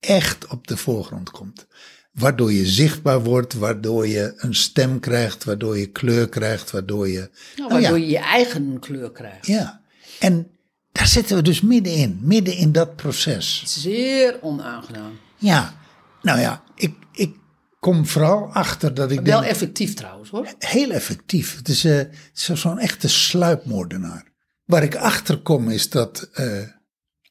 echt 0.00 0.46
op 0.46 0.66
de 0.66 0.76
voorgrond 0.76 1.30
komt. 1.30 1.66
Waardoor 2.12 2.52
je 2.52 2.66
zichtbaar 2.66 3.22
wordt, 3.22 3.52
waardoor 3.54 4.06
je 4.08 4.32
een 4.36 4.54
stem 4.54 5.00
krijgt, 5.00 5.44
waardoor 5.44 5.78
je 5.78 5.86
kleur 5.86 6.28
krijgt, 6.28 6.70
waardoor 6.70 7.08
je. 7.08 7.18
Nou, 7.18 7.30
Nou 7.56 7.68
ja. 7.74 7.80
waardoor 7.80 7.98
je 7.98 8.06
je 8.12 8.18
eigen 8.18 8.78
kleur 8.80 9.10
krijgt. 9.12 9.46
Ja, 9.46 9.80
en 10.20 10.50
daar 10.92 11.06
zitten 11.06 11.36
we 11.36 11.42
dus 11.42 11.60
middenin, 11.60 12.18
midden 12.22 12.56
in 12.56 12.72
dat 12.72 12.96
proces. 12.96 13.62
Zeer 13.66 14.38
onaangenaam. 14.42 15.18
Ja, 15.36 15.74
nou 16.22 16.40
ja, 16.40 16.62
ik, 16.74 16.94
ik 17.12 17.36
kom 17.80 18.06
vooral 18.06 18.52
achter 18.52 18.94
dat 18.94 19.10
ik 19.10 19.20
Wel 19.20 19.40
denk, 19.40 19.52
effectief 19.52 19.94
trouwens 19.94 20.30
hoor. 20.30 20.46
heel 20.58 20.90
effectief. 20.90 21.56
Het 21.56 21.68
is, 21.68 21.84
eh, 21.84 21.96
het 21.96 22.14
is 22.34 22.52
zo'n 22.52 22.78
echte 22.78 23.08
sluipmoordenaar. 23.08 24.32
Waar 24.64 24.82
ik 24.82 24.96
achter 24.96 25.38
kom 25.38 25.70
is 25.70 25.90
dat 25.90 26.28
eh, 26.32 26.58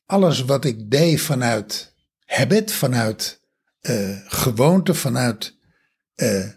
alles 0.05 0.45
wat 0.45 0.65
ik 0.65 0.91
deed 0.91 1.21
vanuit 1.21 1.93
habit, 2.25 2.71
vanuit 2.71 3.40
eh, 3.81 4.17
gewoonte, 4.25 4.93
vanuit 4.93 5.57
eh, 6.15 6.49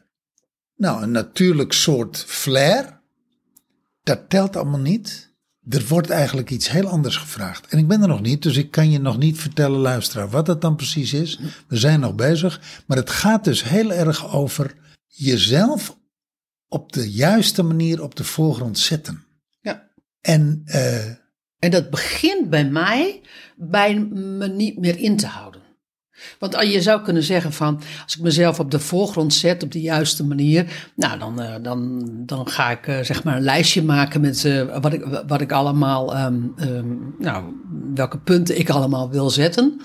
nou, 0.77 1.03
een 1.03 1.11
natuurlijk 1.11 1.73
soort 1.73 2.25
flair, 2.27 3.01
dat 4.03 4.29
telt 4.29 4.57
allemaal 4.57 4.81
niet. 4.81 5.33
Er 5.69 5.87
wordt 5.89 6.11
eigenlijk 6.11 6.51
iets 6.51 6.71
heel 6.71 6.89
anders 6.89 7.17
gevraagd. 7.17 7.67
En 7.67 7.79
ik 7.79 7.89
ben 7.89 8.03
er 8.03 8.09
nog 8.09 8.21
niet, 8.21 8.43
dus 8.43 8.57
ik 8.57 8.71
kan 8.71 8.91
je 8.91 8.99
nog 8.99 9.19
niet 9.19 9.39
vertellen, 9.39 9.79
luisteraar, 9.79 10.31
wat 10.31 10.47
het 10.47 10.61
dan 10.61 10.77
precies 10.77 11.13
is. 11.13 11.41
We 11.69 11.77
zijn 11.77 12.01
nog 12.01 12.15
bezig. 12.15 12.83
Maar 12.87 12.97
het 12.97 13.11
gaat 13.11 13.45
dus 13.45 13.63
heel 13.63 13.93
erg 13.93 14.33
over 14.33 14.75
jezelf 15.07 15.99
op 16.69 16.93
de 16.93 17.13
juiste 17.13 17.63
manier 17.63 18.03
op 18.03 18.15
de 18.15 18.25
voorgrond 18.25 18.79
zetten. 18.79 19.25
Ja. 19.61 19.91
En 20.21 20.63
eh, 20.65 21.07
En 21.59 21.71
dat 21.71 21.91
begint 21.91 22.51
bij 22.51 22.69
mij 22.69 23.21
bij 23.57 23.99
me 23.99 24.49
niet 24.49 24.79
meer 24.79 24.99
in 24.99 25.17
te 25.17 25.27
houden. 25.27 25.54
Want 26.39 26.57
je 26.73 26.83
zou 26.83 27.03
kunnen 27.03 27.23
zeggen 27.23 27.53
van, 27.53 27.81
als 28.05 28.17
ik 28.17 28.23
mezelf 28.23 28.61
op 28.61 28.71
de 28.71 28.79
voorgrond 28.79 29.35
zet 29.35 29.63
op 29.63 29.73
de 29.73 29.81
juiste 29.81 30.25
manier, 30.25 30.93
nou 30.97 31.19
dan, 31.19 31.41
eh, 31.41 31.55
dan, 31.63 32.03
dan 32.27 32.49
ga 32.49 32.71
ik 32.71 32.87
eh, 32.87 33.01
zeg 33.01 33.25
maar 33.25 33.37
een 33.37 33.43
lijstje 33.43 33.83
maken 33.83 34.21
met 34.21 34.45
eh, 34.45 34.81
wat, 34.81 34.93
ik, 34.93 35.23
wat 35.27 35.41
ik 35.41 35.53
allemaal, 35.53 36.15
ehm, 36.15 36.41
ehm, 36.57 36.87
nou, 37.19 37.45
welke 37.95 38.19
punten 38.19 38.59
ik 38.59 38.71
allemaal 38.71 39.11
wil 39.11 39.31
zetten. 39.31 39.81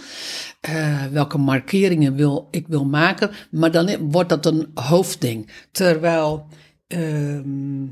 welke 1.12 1.38
markeringen 1.38 2.15
wil, 2.15 2.48
ik 2.51 2.67
wil 2.67 2.86
maken. 2.86 3.31
Maar 3.51 3.72
dan 3.72 4.12
wordt 4.12 4.29
dat 4.29 4.46
een 4.46 4.67
hoofdding. 4.74 5.51
Terwijl 5.72 6.48
ehm, 6.88 7.84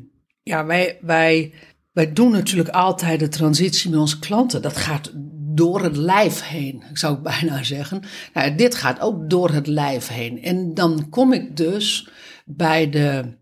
ja, 0.44 0.66
wij, 0.66 0.98
wij, 1.01 1.54
wij 1.92 2.13
doen 2.13 2.32
natuurlijk 2.32 2.70
altijd 2.70 3.20
de 3.20 3.27
transitie 3.27 3.89
met 3.89 4.00
onze 4.00 4.20
klanten. 4.20 4.62
Dat 4.62 4.77
gaat 4.77 5.12
door 5.57 5.81
het 5.81 5.97
lijf 5.97 6.41
heen, 6.41 6.83
zou 6.93 7.15
ik 7.15 7.23
bijna 7.23 7.63
zeggen. 7.63 8.01
Nou, 8.33 8.55
dit 8.55 8.75
gaat 8.75 8.99
ook 8.99 9.29
door 9.29 9.49
het 9.49 9.67
lijf 9.67 10.07
heen. 10.07 10.43
En 10.43 10.73
dan 10.73 11.09
kom 11.09 11.33
ik 11.33 11.57
dus 11.57 12.09
bij 12.45 12.89
de, 12.89 13.37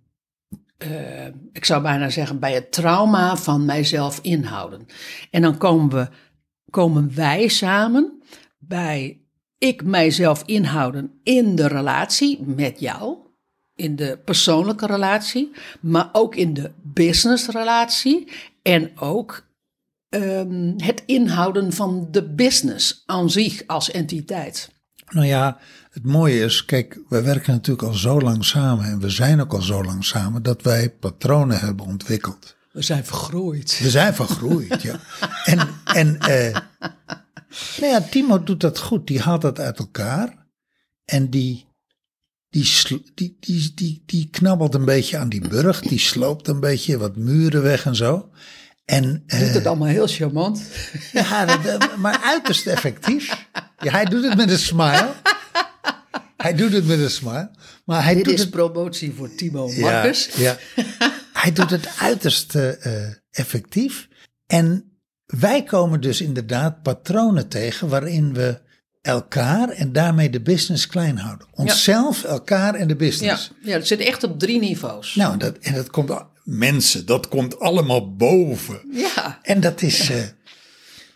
eh, 0.78 1.26
ik 1.52 1.66
zou 1.66 1.82
bijna 1.82 2.10
zeggen, 2.10 2.40
bij 2.40 2.54
het 2.54 2.72
trauma 2.72 3.38
van 3.38 3.66
mijzelf 3.66 4.20
inhouden. 4.22 4.86
En 5.32 5.42
dan 5.42 5.58
komen, 5.58 5.90
we, 5.90 6.08
komen 6.70 7.16
wij 7.16 7.48
samen 7.48 8.22
bij 8.58 9.20
ik 9.58 9.84
mijzelf 9.84 10.44
inhouden 10.46 11.20
in 11.24 11.56
de 11.56 11.68
relatie 11.68 12.42
met 12.42 12.80
jou 12.80 13.18
in 13.76 13.96
de 13.96 14.20
persoonlijke 14.26 14.86
relatie, 14.86 15.52
maar 15.82 16.10
ook 16.12 16.36
in 16.36 16.54
de 16.54 16.72
businessrelatie 16.84 18.32
en 18.62 18.92
ook 19.00 19.48
ehm, 20.22 20.74
het 20.78 21.04
inhouden 21.06 21.74
van 21.74 22.08
de 22.12 22.34
business 22.34 23.04
aan 23.06 23.30
zich 23.30 23.64
als 23.68 23.92
entiteit. 23.92 24.70
nou 25.10 25.26
ja, 25.26 25.58
het 25.92 26.04
mooie 26.04 26.40
is, 26.40 26.66
kijk, 26.66 27.00
wij 27.10 27.24
werken 27.24 27.54
natuurlijk 27.54 27.88
al 27.88 27.94
zo 27.94 28.22
lang 28.22 28.46
samen 28.46 28.86
en 28.86 29.00
we 29.00 29.10
zijn 29.10 29.42
ook 29.42 29.54
al 29.54 29.62
zo 29.62 29.84
lang 29.84 30.06
samen 30.06 30.44
dat 30.44 30.62
wij 30.62 30.90
patronen 30.90 31.60
hebben 31.60 31.86
ontwikkeld. 31.86 32.56
We 32.72 32.82
zijn 32.82 33.06
vergroeid. 33.06 33.80
We 33.82 33.90
zijn 33.90 34.14
vergroeid, 34.14 34.82
ja. 34.82 35.00
En, 35.46 35.60
en 35.84 36.20
eh, 36.20 36.54
nou 37.80 37.92
ja, 37.92 38.02
Timo 38.02 38.44
doet 38.44 38.62
dat 38.62 38.80
goed. 38.80 39.08
Die 39.08 39.20
haalt 39.20 39.42
dat 39.42 39.60
uit 39.60 39.80
elkaar. 39.80 40.48
En 41.06 41.30
die, 41.30 41.66
die, 42.50 42.70
die, 43.14 43.38
die, 43.40 43.72
die, 43.76 44.04
die 44.06 44.30
knabbelt 44.32 44.74
een 44.74 44.86
beetje 44.86 45.18
aan 45.18 45.30
die 45.30 45.48
burg. 45.48 45.82
Die 45.82 46.00
sloopt 46.00 46.48
een 46.48 46.60
beetje 46.60 46.98
wat 46.98 47.16
muren 47.16 47.62
weg 47.62 47.86
en 47.86 47.96
zo. 47.96 48.30
En, 48.86 49.24
eh, 49.28 49.40
Doet 49.40 49.54
het 49.54 49.66
allemaal 49.68 49.88
heel 49.88 50.08
charmant. 50.08 50.62
ja, 51.12 51.46
dat- 51.46 51.64
dat- 51.64 51.96
maar 51.98 52.20
uiterst 52.24 52.68
effectief. 52.68 53.48
Ja, 53.80 53.92
hij 53.92 54.06
doet 54.06 54.24
het 54.24 54.38
met 54.38 54.50
een 54.50 54.60
smile. 54.60 55.10
Hij 56.38 56.54
doet 56.56 56.74
het 56.74 56.88
met 56.88 57.00
een 57.00 57.10
smile. 57.12 57.52
Maar 57.86 58.04
hij 58.04 58.16
Dit 58.16 58.24
doet 58.24 58.34
is 58.34 58.40
het 58.40 58.50
promotie 58.50 59.14
voor 59.14 59.36
Timo 59.36 59.70
ja, 59.70 59.80
Marcus. 59.92 60.30
Ja, 60.36 60.58
Hij 61.34 61.52
doet 61.54 61.70
het 61.70 61.90
uiterst 62.00 62.56
eh, 62.56 62.86
eh, 63.06 63.14
effectief. 63.32 64.08
En 64.48 65.00
wij 65.26 65.64
komen 65.64 66.02
dus 66.02 66.22
inderdaad 66.22 66.82
patronen 66.82 67.48
tegen 67.48 67.88
waarin 67.88 68.34
we 68.34 68.62
elkaar 69.02 69.70
en 69.70 69.92
daarmee 69.92 70.30
de 70.30 70.42
business 70.42 70.88
klein 70.88 71.18
houden. 71.18 71.48
Onszelf, 71.52 72.24
elkaar 72.24 72.74
en 72.76 72.88
de 72.88 72.94
Ja, 72.94 73.00
business. 73.00 73.52
ja, 73.62 73.72
het 73.74 73.88
zit 73.88 74.00
echt 74.00 74.24
op 74.24 74.40
drie 74.40 74.60
niveaus. 74.60 75.16
Nou, 75.16 75.38
dat, 75.38 75.58
en 75.58 75.74
dat 75.74 75.90
komt, 75.90 76.12
mensen, 76.46 77.06
dat 77.06 77.28
komt 77.28 77.60
allemaal 77.60 78.16
boven. 78.16 78.82
Ja, 78.92 79.40
En 79.42 79.60
dat 79.60 79.82
is, 79.82 80.10
eh, 80.10 80.24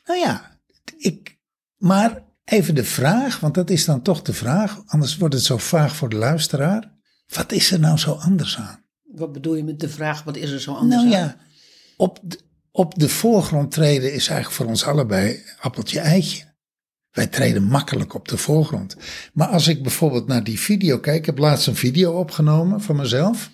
nou 0.05 0.19
ja, 0.19 0.59
ik, 0.97 1.37
maar 1.77 2.23
even 2.45 2.75
de 2.75 2.83
vraag, 2.83 3.39
want 3.39 3.53
dat 3.53 3.69
is 3.69 3.85
dan 3.85 4.01
toch 4.01 4.21
de 4.21 4.33
vraag, 4.33 4.81
anders 4.85 5.17
wordt 5.17 5.33
het 5.33 5.43
zo 5.43 5.57
vaag 5.57 5.95
voor 5.95 6.09
de 6.09 6.15
luisteraar. 6.15 6.97
Wat 7.27 7.51
is 7.51 7.71
er 7.71 7.79
nou 7.79 7.97
zo 7.97 8.11
anders 8.11 8.57
aan? 8.57 8.87
wat 9.15 9.31
bedoel 9.31 9.55
je 9.55 9.63
met 9.63 9.79
de 9.79 9.89
vraag, 9.89 10.23
wat 10.23 10.35
is 10.35 10.51
er 10.51 10.61
zo 10.61 10.73
anders 10.73 11.03
Nou 11.03 11.13
aan? 11.15 11.19
ja, 11.19 11.37
op 11.97 12.19
de, 12.23 12.39
op 12.71 12.99
de 12.99 13.09
voorgrond 13.09 13.71
treden 13.71 14.13
is 14.13 14.27
eigenlijk 14.27 14.51
voor 14.51 14.65
ons 14.65 14.83
allebei 14.83 15.43
appeltje 15.59 15.99
eitje. 15.99 16.47
Wij 17.11 17.27
treden 17.27 17.63
makkelijk 17.63 18.13
op 18.13 18.27
de 18.27 18.37
voorgrond. 18.37 18.95
Maar 19.33 19.47
als 19.47 19.67
ik 19.67 19.81
bijvoorbeeld 19.81 20.27
naar 20.27 20.43
die 20.43 20.59
video 20.59 20.99
kijk, 20.99 21.17
ik 21.17 21.25
heb 21.25 21.37
laatst 21.37 21.67
een 21.67 21.75
video 21.75 22.19
opgenomen 22.19 22.81
van 22.81 22.95
mezelf 22.95 23.49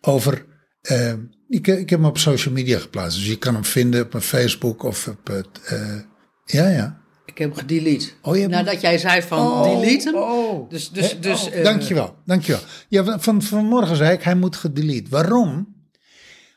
over 0.00 0.46
Eh, 0.88 1.12
ik, 1.48 1.66
ik 1.66 1.90
heb 1.90 1.98
hem 1.98 2.04
op 2.04 2.18
social 2.18 2.54
media 2.54 2.78
geplaatst. 2.78 3.18
Dus 3.18 3.26
je 3.28 3.38
kan 3.38 3.54
hem 3.54 3.64
vinden 3.64 4.02
op 4.04 4.12
mijn 4.12 4.24
Facebook 4.24 4.82
of 4.82 5.08
op 5.08 5.26
het... 5.26 5.48
eh, 5.64 5.98
ja, 6.44 6.68
ja. 6.68 7.00
Ik 7.26 7.38
heb 7.38 7.48
hem 7.50 7.58
gedelete. 7.58 8.08
Oh, 8.22 8.34
je 8.34 8.40
hebt 8.40 8.54
hem- 8.54 8.64
Nadat 8.64 8.80
jij 8.80 8.98
zei 8.98 9.22
van 9.22 9.38
Oh, 9.46 9.62
deleten. 9.80 10.14
oh. 10.14 10.70
Dus, 10.70 10.90
dus, 10.90 11.10
Hè? 11.12 11.18
dus, 11.18 11.46
Oh, 11.46 11.54
eh, 11.54 11.64
dankjewel, 11.64 12.16
dankjewel. 12.24 12.60
Ja, 12.88 13.04
van- 13.04 13.22
van 13.22 13.42
vanmorgen 13.42 13.96
zei 13.96 14.12
ik, 14.12 14.22
hij 14.22 14.34
moet 14.34 14.56
gedelete. 14.56 15.10
Waarom? 15.10 15.76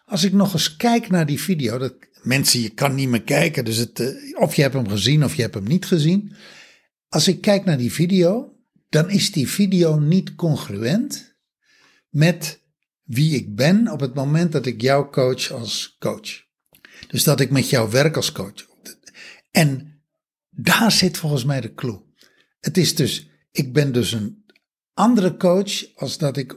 Als 0.06 0.24
ik 0.24 0.34
nog 0.34 0.54
eens 0.54 0.76
kijk 0.76 1.10
naar 1.10 1.26
die 1.26 1.42
video, 1.42 1.78
dat, 1.78 1.94
mensen, 2.22 2.62
je 2.62 2.70
kan 2.70 2.96
niet 2.96 3.10
meer 3.10 3.22
kijken, 3.24 3.66
dus 3.66 3.78
het, 3.78 4.00
eh, 4.00 4.08
of 4.42 4.56
je 4.56 4.62
hebt 4.62 4.74
hem 4.74 4.90
gezien 4.90 5.24
of 5.24 5.36
je 5.36 5.42
hebt 5.42 5.54
hem 5.54 5.64
niet 5.68 5.86
gezien. 5.86 6.34
Als 7.10 7.28
ik 7.28 7.42
kijk 7.42 7.66
naar 7.66 7.78
die 7.78 7.94
video, 7.94 8.54
dan 8.90 9.10
is 9.10 9.32
die 9.32 9.50
video 9.50 10.00
niet 10.00 10.36
congruent 10.36 11.36
met 12.10 12.60
wie 13.14 13.36
ik 13.36 13.56
ben 13.56 13.88
op 13.88 14.00
het 14.00 14.14
moment 14.14 14.52
dat 14.52 14.66
ik 14.66 14.82
jou 14.82 15.12
coach 15.12 15.52
als 15.52 15.96
coach. 16.00 16.44
Dus 17.08 17.24
dat 17.24 17.40
ik 17.40 17.50
met 17.50 17.70
jou 17.70 17.92
werk 17.92 18.16
als 18.16 18.32
coach. 18.32 18.68
En 19.52 20.02
daar 20.50 20.92
zit 20.92 21.18
volgens 21.18 21.46
mij 21.46 21.62
de 21.62 21.74
clue. 21.74 22.02
Het 22.60 22.78
is 22.78 22.96
dus, 22.96 23.30
ik 23.52 23.74
ben 23.74 23.92
dus 23.92 24.12
een 24.12 24.46
andere 24.94 25.38
coach 25.38 25.96
als 25.96 26.18
dat 26.18 26.38
ik 26.38 26.56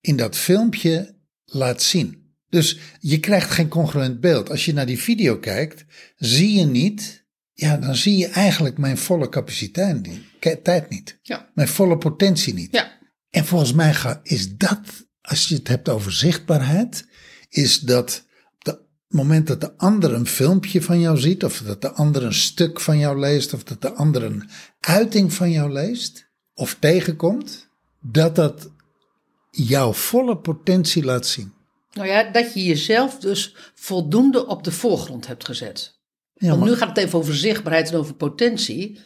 in 0.00 0.16
dat 0.16 0.36
filmpje 0.36 1.18
laat 1.44 1.82
zien. 1.82 2.34
Dus 2.48 2.78
je 3.00 3.20
krijgt 3.20 3.50
geen 3.50 3.68
congruent 3.68 4.20
beeld. 4.20 4.50
Als 4.50 4.64
je 4.64 4.72
naar 4.72 4.86
die 4.86 4.98
video 4.98 5.38
kijkt, 5.38 5.84
zie 6.16 6.58
je 6.58 6.64
niet, 6.64 7.26
ja, 7.52 7.76
dan 7.76 7.94
zie 7.94 8.16
je 8.16 8.26
eigenlijk 8.26 8.78
mijn 8.78 8.98
volle 8.98 9.28
capaciteit 9.28 10.06
niet, 10.06 10.64
tijd 10.64 10.88
niet. 10.88 11.18
Ja. 11.22 11.50
Mijn 11.54 11.68
volle 11.68 11.98
potentie 11.98 12.54
niet. 12.54 12.72
Ja. 12.72 12.98
En 13.30 13.44
volgens 13.44 13.72
mij 13.72 13.94
is 14.22 14.56
dat, 14.56 15.08
als 15.30 15.48
je 15.48 15.54
het 15.54 15.68
hebt 15.68 15.88
over 15.88 16.12
zichtbaarheid, 16.12 17.06
is 17.48 17.80
dat 17.80 18.24
op 18.58 18.66
het 18.66 18.80
moment 19.08 19.46
dat 19.46 19.60
de 19.60 19.76
ander 19.76 20.14
een 20.14 20.26
filmpje 20.26 20.82
van 20.82 21.00
jou 21.00 21.18
ziet, 21.18 21.44
of 21.44 21.58
dat 21.58 21.82
de 21.82 21.92
ander 21.92 22.22
een 22.24 22.34
stuk 22.34 22.80
van 22.80 22.98
jou 22.98 23.18
leest, 23.18 23.54
of 23.54 23.62
dat 23.62 23.82
de 23.82 23.92
ander 23.92 24.22
een 24.22 24.48
uiting 24.80 25.32
van 25.32 25.50
jou 25.50 25.72
leest, 25.72 26.28
of 26.54 26.76
tegenkomt, 26.78 27.68
dat 28.00 28.36
dat 28.36 28.70
jouw 29.50 29.92
volle 29.92 30.36
potentie 30.36 31.04
laat 31.04 31.26
zien. 31.26 31.52
Nou 31.92 32.08
ja, 32.08 32.30
dat 32.30 32.54
je 32.54 32.64
jezelf 32.64 33.18
dus 33.18 33.54
voldoende 33.74 34.46
op 34.46 34.64
de 34.64 34.72
voorgrond 34.72 35.26
hebt 35.26 35.44
gezet. 35.44 35.98
Ja, 36.34 36.50
Want 36.50 36.64
nu 36.64 36.76
gaat 36.76 36.88
het 36.88 36.98
even 36.98 37.18
over 37.18 37.36
zichtbaarheid 37.36 37.90
en 37.90 37.96
over 37.96 38.14
potentie. 38.14 39.00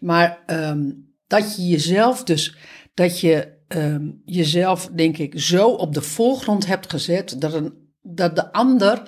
Maar 0.00 0.42
ehm, 0.46 0.90
dat 1.26 1.56
je 1.56 1.66
jezelf 1.66 2.24
dus, 2.24 2.56
dat 2.94 3.20
je 3.20 3.55
ehm, 3.68 4.10
jezelf, 4.24 4.90
denk 4.94 5.18
ik, 5.18 5.40
zo 5.40 5.68
op 5.68 5.94
de 5.94 6.02
voorgrond 6.02 6.66
hebt 6.66 6.90
gezet 6.90 7.40
dat, 7.40 7.52
een, 7.52 7.72
dat 8.02 8.36
de 8.36 8.52
ander 8.52 9.02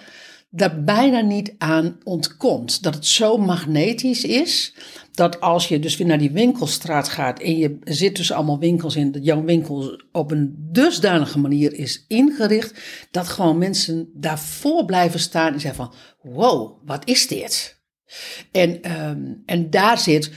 daar 0.51 0.85
bijna 0.85 1.21
niet 1.21 1.55
aan 1.59 1.99
ontkomt. 2.05 2.83
Dat 2.83 2.95
het 2.95 3.07
zo 3.07 3.37
magnetisch 3.37 4.25
is, 4.25 4.75
dat 5.13 5.41
als 5.41 5.69
je 5.69 5.79
dus 5.79 5.97
weer 5.97 6.07
naar 6.07 6.19
die 6.19 6.31
winkelstraat 6.31 7.09
gaat 7.09 7.41
en 7.41 7.57
je 7.57 7.79
zit 7.85 8.15
tussen 8.15 8.37
allemaal 8.37 8.59
winkels 8.59 8.97
in, 8.97 9.13
dat 9.13 9.25
jouw 9.25 9.45
winkel 9.45 10.01
op 10.13 10.31
een 10.31 10.55
dusdanige 10.59 11.39
manier 11.39 11.73
is 11.73 12.05
ingericht, 12.09 12.81
dat 13.11 13.29
gewoon 13.29 13.59
mensen 13.59 14.11
daarvoor 14.15 14.85
blijven 14.85 15.21
staan 15.21 15.53
en 15.53 15.61
zeggen 15.61 15.85
van, 15.85 15.95
wow, 16.33 16.81
wat 16.85 17.09
is 17.09 17.27
dit? 17.27 17.81
En, 18.53 18.83
ehm, 18.83 19.35
en 19.47 19.71
daar 19.71 19.99
zit, 19.99 20.31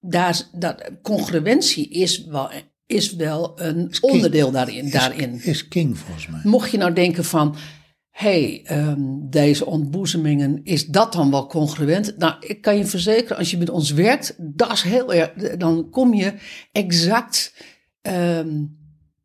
daar, 0.00 0.42
dat, 0.52 0.90
congruentie 1.02 1.88
is 1.88 2.24
wel, 2.24 2.50
is 2.88 3.14
wel 3.14 3.52
een 3.60 3.92
onderdeel 4.00 4.50
daarin. 4.50 4.84
is, 4.84 4.92
daarin. 4.92 5.40
is 5.42 5.68
king 5.68 5.98
volgens 5.98 6.26
mij. 6.26 6.40
Mocht 6.44 6.70
je 6.70 6.78
nou 6.78 6.92
denken 6.92 7.24
van, 7.24 7.56
hé, 8.10 8.30
hey, 8.30 8.62
ehm, 8.64 9.00
deze 9.30 9.66
ontboezemingen, 9.66 10.60
is 10.64 10.86
dat 10.86 11.12
dan 11.12 11.30
wel 11.30 11.46
congruent? 11.46 12.16
Nou, 12.16 12.34
ik 12.40 12.62
kan 12.62 12.76
je 12.76 12.86
verzekeren, 12.86 13.36
als 13.36 13.50
je 13.50 13.58
met 13.58 13.70
ons 13.70 13.90
werkt, 13.90 14.34
dat 14.38 14.72
is 14.72 14.82
heel 14.82 15.14
erg, 15.14 15.56
dan 15.56 15.90
kom 15.90 16.14
je 16.14 16.34
exact 16.72 17.54
ehm, 18.02 18.64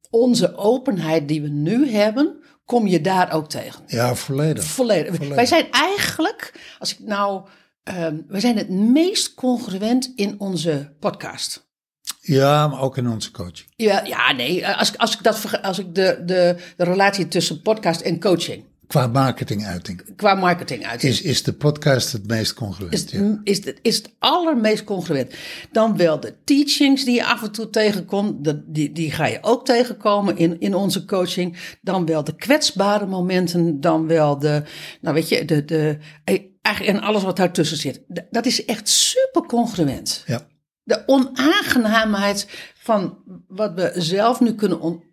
onze 0.10 0.56
openheid 0.56 1.28
die 1.28 1.42
we 1.42 1.50
nu 1.50 1.90
hebben, 1.90 2.42
kom 2.66 2.88
je 2.88 3.02
daar 3.02 3.32
ook 3.32 3.50
tegen. 3.50 3.84
Ja, 3.88 4.16
volledig. 4.16 4.64
Volledig. 4.64 5.16
Volledig. 5.16 5.36
Wij 5.36 5.46
zijn 5.46 5.72
eigenlijk, 5.72 6.54
als 6.80 6.92
ik 6.92 7.00
nou, 7.00 7.48
ehm, 7.84 8.18
wij 8.28 8.40
zijn 8.40 8.58
het 8.58 8.70
meest 8.70 9.34
congruent 9.34 10.12
in 10.16 10.40
onze 10.40 10.96
podcast. 11.00 11.63
Ja, 12.26 12.68
maar 12.68 12.82
ook 12.82 12.98
in 12.98 13.08
onze 13.10 13.32
coaching. 13.32 13.70
Ja, 13.76 14.04
ja 14.06 14.32
nee, 14.32 14.68
als, 14.68 14.90
ik- 14.90 14.96
als 15.00 15.14
ik, 15.16 15.24
dat, 15.24 15.62
als 15.62 15.80
ik 15.80 15.96
de, 15.96 16.22
de, 16.26 16.56
de 16.78 16.84
relatie 16.84 17.28
tussen 17.28 17.62
podcast 17.62 18.02
en 18.02 18.20
coaching 18.20 18.64
Qua 18.88 19.08
marketinguiting 19.08 20.16
qua 20.16 20.36
marketing 20.36 20.86
uit 20.86 21.04
is, 21.04 21.22
is 21.22 21.44
de 21.44 21.54
podcast 21.54 22.12
het 22.12 22.28
meest 22.28 22.54
congruent. 22.54 22.94
is, 22.94 23.06
ja. 23.12 23.40
is, 23.44 23.66
het, 23.66 23.80
is 23.82 23.96
het 23.98 24.10
allermeest 24.20 24.84
congruent. 24.84 25.34
Dan 25.72 25.98
wel 25.98 26.20
de 26.20 26.34
teachings 26.44 27.06
die 27.06 27.14
je 27.16 27.26
af 27.26 27.44
en 27.44 27.52
toe 27.52 27.70
tegenkomt, 27.70 28.44
dat, 28.44 28.58
die, 28.66 28.92
die 28.92 29.12
ga 29.12 29.26
je 29.26 29.38
ook 29.42 29.66
tegenkomen 29.66 30.38
in, 30.38 30.60
in 30.60 30.76
onze 30.76 31.06
coaching. 31.06 31.58
Dan 31.82 32.06
wel 32.06 32.24
de 32.24 32.36
kwetsbare 32.36 33.06
momenten, 33.06 33.82
dan 33.82 34.08
wel 34.08 34.40
de, 34.40 34.64
nou 35.02 35.16
weet 35.16 35.30
je, 35.30 35.46
de, 35.46 35.66
de, 35.66 35.98
eigenlijk 36.62 36.98
en 36.98 37.04
alles 37.04 37.24
wat 37.24 37.38
daartussen 37.38 37.78
zit. 37.78 38.02
Dat 38.30 38.46
is 38.46 38.66
echt 38.66 38.90
super 38.90 39.42
congruent. 39.46 40.24
ja. 40.28 40.52
De 40.84 41.04
onaangenaamheid 41.06 42.72
van 42.74 43.18
wat 43.48 43.74
we 43.74 43.94
zelf 43.96 44.40
nu 44.40 44.54
kunnen 44.56 45.04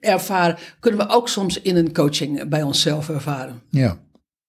ervaren, 0.00 0.58
kunnen 0.80 1.06
we 1.06 1.12
ook 1.12 1.28
soms 1.28 1.60
in 1.60 1.76
een 1.76 1.92
coaching 1.92 2.48
bij 2.48 2.62
onszelf 2.62 3.08
ervaren. 3.08 3.62
ja. 3.70 3.98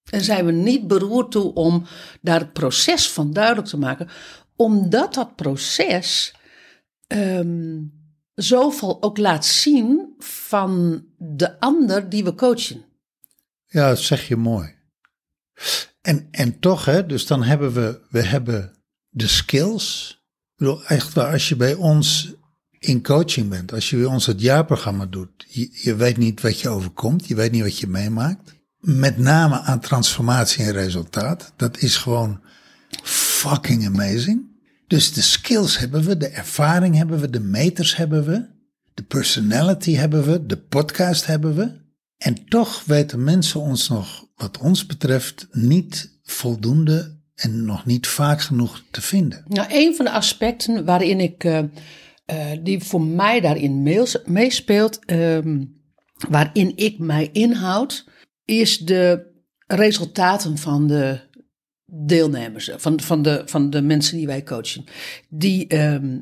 En 0.10 0.24
zijn 0.24 0.46
we 0.46 0.52
niet 0.52 0.88
beroerd 0.88 1.32
toe 1.32 1.54
om 1.54 1.86
daar 2.22 2.40
het 2.40 2.54
proces 2.54 3.12
van 3.12 3.34
duidelijk 3.34 3.68
te 3.68 3.78
maken, 3.78 4.10
omdat 4.56 5.14
dat 5.14 5.36
proces 5.36 6.36
ehm, 7.08 7.80
zoveel 8.36 9.02
ook 9.02 9.18
laat 9.18 9.46
zien 9.46 10.14
van 10.20 11.04
de 11.18 11.60
ander 11.60 12.10
die 12.10 12.24
we 12.24 12.36
coachen. 12.36 12.86
Ja, 13.66 13.88
dat 13.88 14.00
zeg 14.00 14.28
je 14.28 14.36
mooi. 14.36 14.76
En, 16.02 16.28
en 16.32 16.60
toch, 16.60 16.86
hè, 16.86 17.06
dus 17.06 17.26
dan 17.26 17.44
hebben 17.44 17.74
we, 17.74 18.02
we 18.10 18.22
hebben 18.22 18.74
de 19.10 19.28
skills. 19.28 20.21
Bedoel, 20.62 20.84
echt 20.86 21.14
waar, 21.14 21.32
als 21.32 21.50
je 21.50 21.56
bij 21.56 21.74
ons 21.74 22.34
in 22.80 23.04
coaching 23.04 23.50
bent, 23.50 23.74
als 23.74 23.90
je 23.90 23.96
bij 23.96 24.06
ons 24.06 24.26
het 24.26 24.42
jaarprogramma 24.42 25.06
doet, 25.06 25.30
je, 25.48 25.70
je 25.72 25.96
weet 25.96 26.18
niet 26.18 26.42
wat 26.42 26.60
je 26.60 26.70
overkomt, 26.70 27.28
je 27.28 27.36
weet 27.36 27.52
niet 27.52 27.62
wat 27.62 27.78
je 27.78 27.88
meemaakt. 27.88 28.54
Met 28.80 29.18
name 29.18 29.60
aan 29.60 29.80
transformatie 29.80 30.64
en 30.64 30.72
resultaat. 30.72 31.54
Dat 31.56 31.78
is 31.78 31.98
gewoon 31.98 32.42
fucking 33.04 33.86
amazing. 33.86 34.62
Dus 34.88 35.14
de 35.14 35.22
skills 35.22 35.78
hebben 35.78 36.04
we, 36.04 36.18
de 36.18 36.28
ervaring 36.28 36.96
hebben 36.96 37.20
we, 37.20 37.30
de 37.30 37.40
meters 37.40 37.96
hebben 37.96 38.26
we, 38.26 38.46
de 38.94 39.04
personality 39.04 39.94
hebben 39.94 40.24
we, 40.24 40.46
de 40.46 40.58
podcast 40.58 41.26
hebben 41.26 41.56
we. 41.56 41.80
En 42.18 42.46
toch 42.46 42.86
weten 42.86 43.24
mensen 43.24 43.60
ons 43.60 43.90
nog, 43.90 44.28
wat 44.36 44.58
ons 44.58 44.86
betreft, 44.86 45.48
niet 45.52 46.20
voldoende 46.24 47.21
en 47.42 47.66
nog 47.66 47.86
niet 47.86 48.08
vaak 48.08 48.42
genoeg 48.42 48.84
te 48.92 49.02
vinden. 49.02 49.44
Nou, 49.48 49.68
een 49.72 49.96
van 49.96 50.06
de 50.06 50.12
aspecten 50.12 50.86
waarin 50.86 51.20
ik, 51.20 51.44
eh, 51.44 51.60
eh, 52.26 52.60
die 52.64 52.84
voor 52.84 53.02
mij 53.02 53.42
daarin 53.42 53.84
meespeelt, 54.26 55.06
ehm, 55.06 55.64
waarin 56.30 56.72
ik 56.76 57.00
mij 57.00 57.30
inhoud, 57.32 58.06
is 58.46 58.78
de 58.78 59.30
resultaten 59.68 60.58
van 60.58 60.88
de 60.88 61.20
deelnemers, 61.86 62.72
van, 62.76 63.00
van, 63.00 63.22
de, 63.22 63.42
van 63.46 63.70
de 63.70 63.82
mensen 63.82 64.18
die 64.18 64.28
wij 64.28 64.44
coachen. 64.44 64.84
Die, 65.30 65.68
ehm, 65.68 66.20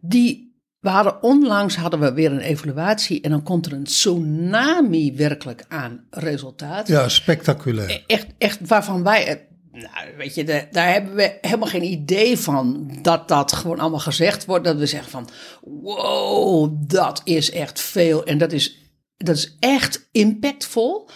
die 0.00 0.54
waren 0.80 1.22
onlangs 1.22 1.76
hadden 1.76 2.00
we 2.00 2.12
weer 2.12 2.32
een 2.32 2.40
evaluatie 2.40 3.20
en 3.20 3.30
dan 3.30 3.42
komt 3.42 3.66
er 3.66 3.72
een 3.72 3.84
tsunami 3.84 5.16
werkelijk 5.16 5.64
aan 5.68 6.06
resultaten 6.10 6.94
Ja, 6.94 7.08
spectaculair. 7.08 8.04
echt, 8.06 8.26
echt 8.38 8.68
waarvan 8.68 9.02
wij, 9.02 9.48
nou, 9.76 10.16
weet 10.16 10.34
je, 10.34 10.68
daar 10.70 10.92
hebben 10.92 11.14
we 11.14 11.38
helemaal 11.40 11.68
geen 11.68 11.84
idee 11.84 12.38
van 12.38 12.90
dat 13.02 13.28
dat 13.28 13.52
gewoon 13.52 13.78
allemaal 13.78 13.98
gezegd 13.98 14.44
wordt. 14.44 14.64
Dat 14.64 14.76
we 14.76 14.86
zeggen 14.86 15.10
van, 15.10 15.28
wow, 15.62 16.74
dat 16.78 17.20
is 17.24 17.50
echt 17.50 17.80
veel 17.80 18.24
en 18.24 18.38
dat 18.38 18.52
is, 18.52 18.78
dat 19.16 19.36
is 19.36 19.56
echt 19.60 20.08
impactvol. 20.12 21.08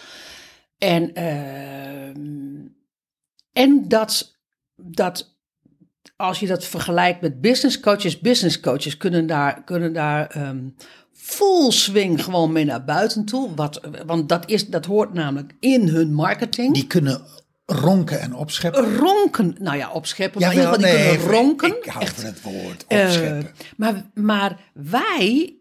En, 0.77 1.13
ehm, 1.13 2.67
en 3.53 3.87
dat, 3.87 4.39
dat 4.75 5.39
als 6.15 6.39
je 6.39 6.47
dat 6.47 6.65
vergelijkt 6.65 7.21
met 7.21 7.41
business 7.41 7.79
coaches, 7.79 8.19
business 8.19 8.59
coaches 8.59 8.97
kunnen 8.97 9.27
daar, 9.27 9.63
kunnen 9.63 9.93
daar 9.93 10.27
ehm, 10.27 10.67
full 11.11 11.71
swing 11.71 12.23
gewoon 12.23 12.51
mee 12.51 12.65
naar 12.65 12.83
buiten 12.83 13.25
toe. 13.25 13.55
Wat, 13.55 13.81
want 14.05 14.29
dat, 14.29 14.49
is, 14.49 14.67
dat 14.67 14.85
hoort 14.85 15.13
namelijk 15.13 15.53
in 15.59 15.87
hun 15.87 16.13
marketing. 16.13 16.73
Die 16.73 16.87
kunnen 16.87 17.21
ronken 17.71 18.19
en 18.19 18.35
opscheppen. 18.35 18.97
ronken, 18.97 19.55
nou 19.59 19.77
ja, 19.77 19.91
opscheppen, 19.91 20.41
geval 20.43 20.77
die 20.77 20.87
kunnen 20.87 21.17
ronken. 21.17 21.77
Ik 21.77 21.85
hou 21.85 22.03
Echt, 22.03 22.15
van 22.15 22.25
het 22.25 22.41
woord 22.41 22.85
eh, 22.87 23.05
opscheppen. 23.05 23.51
maar, 23.77 24.05
maar 24.13 24.59
wij 24.73 25.55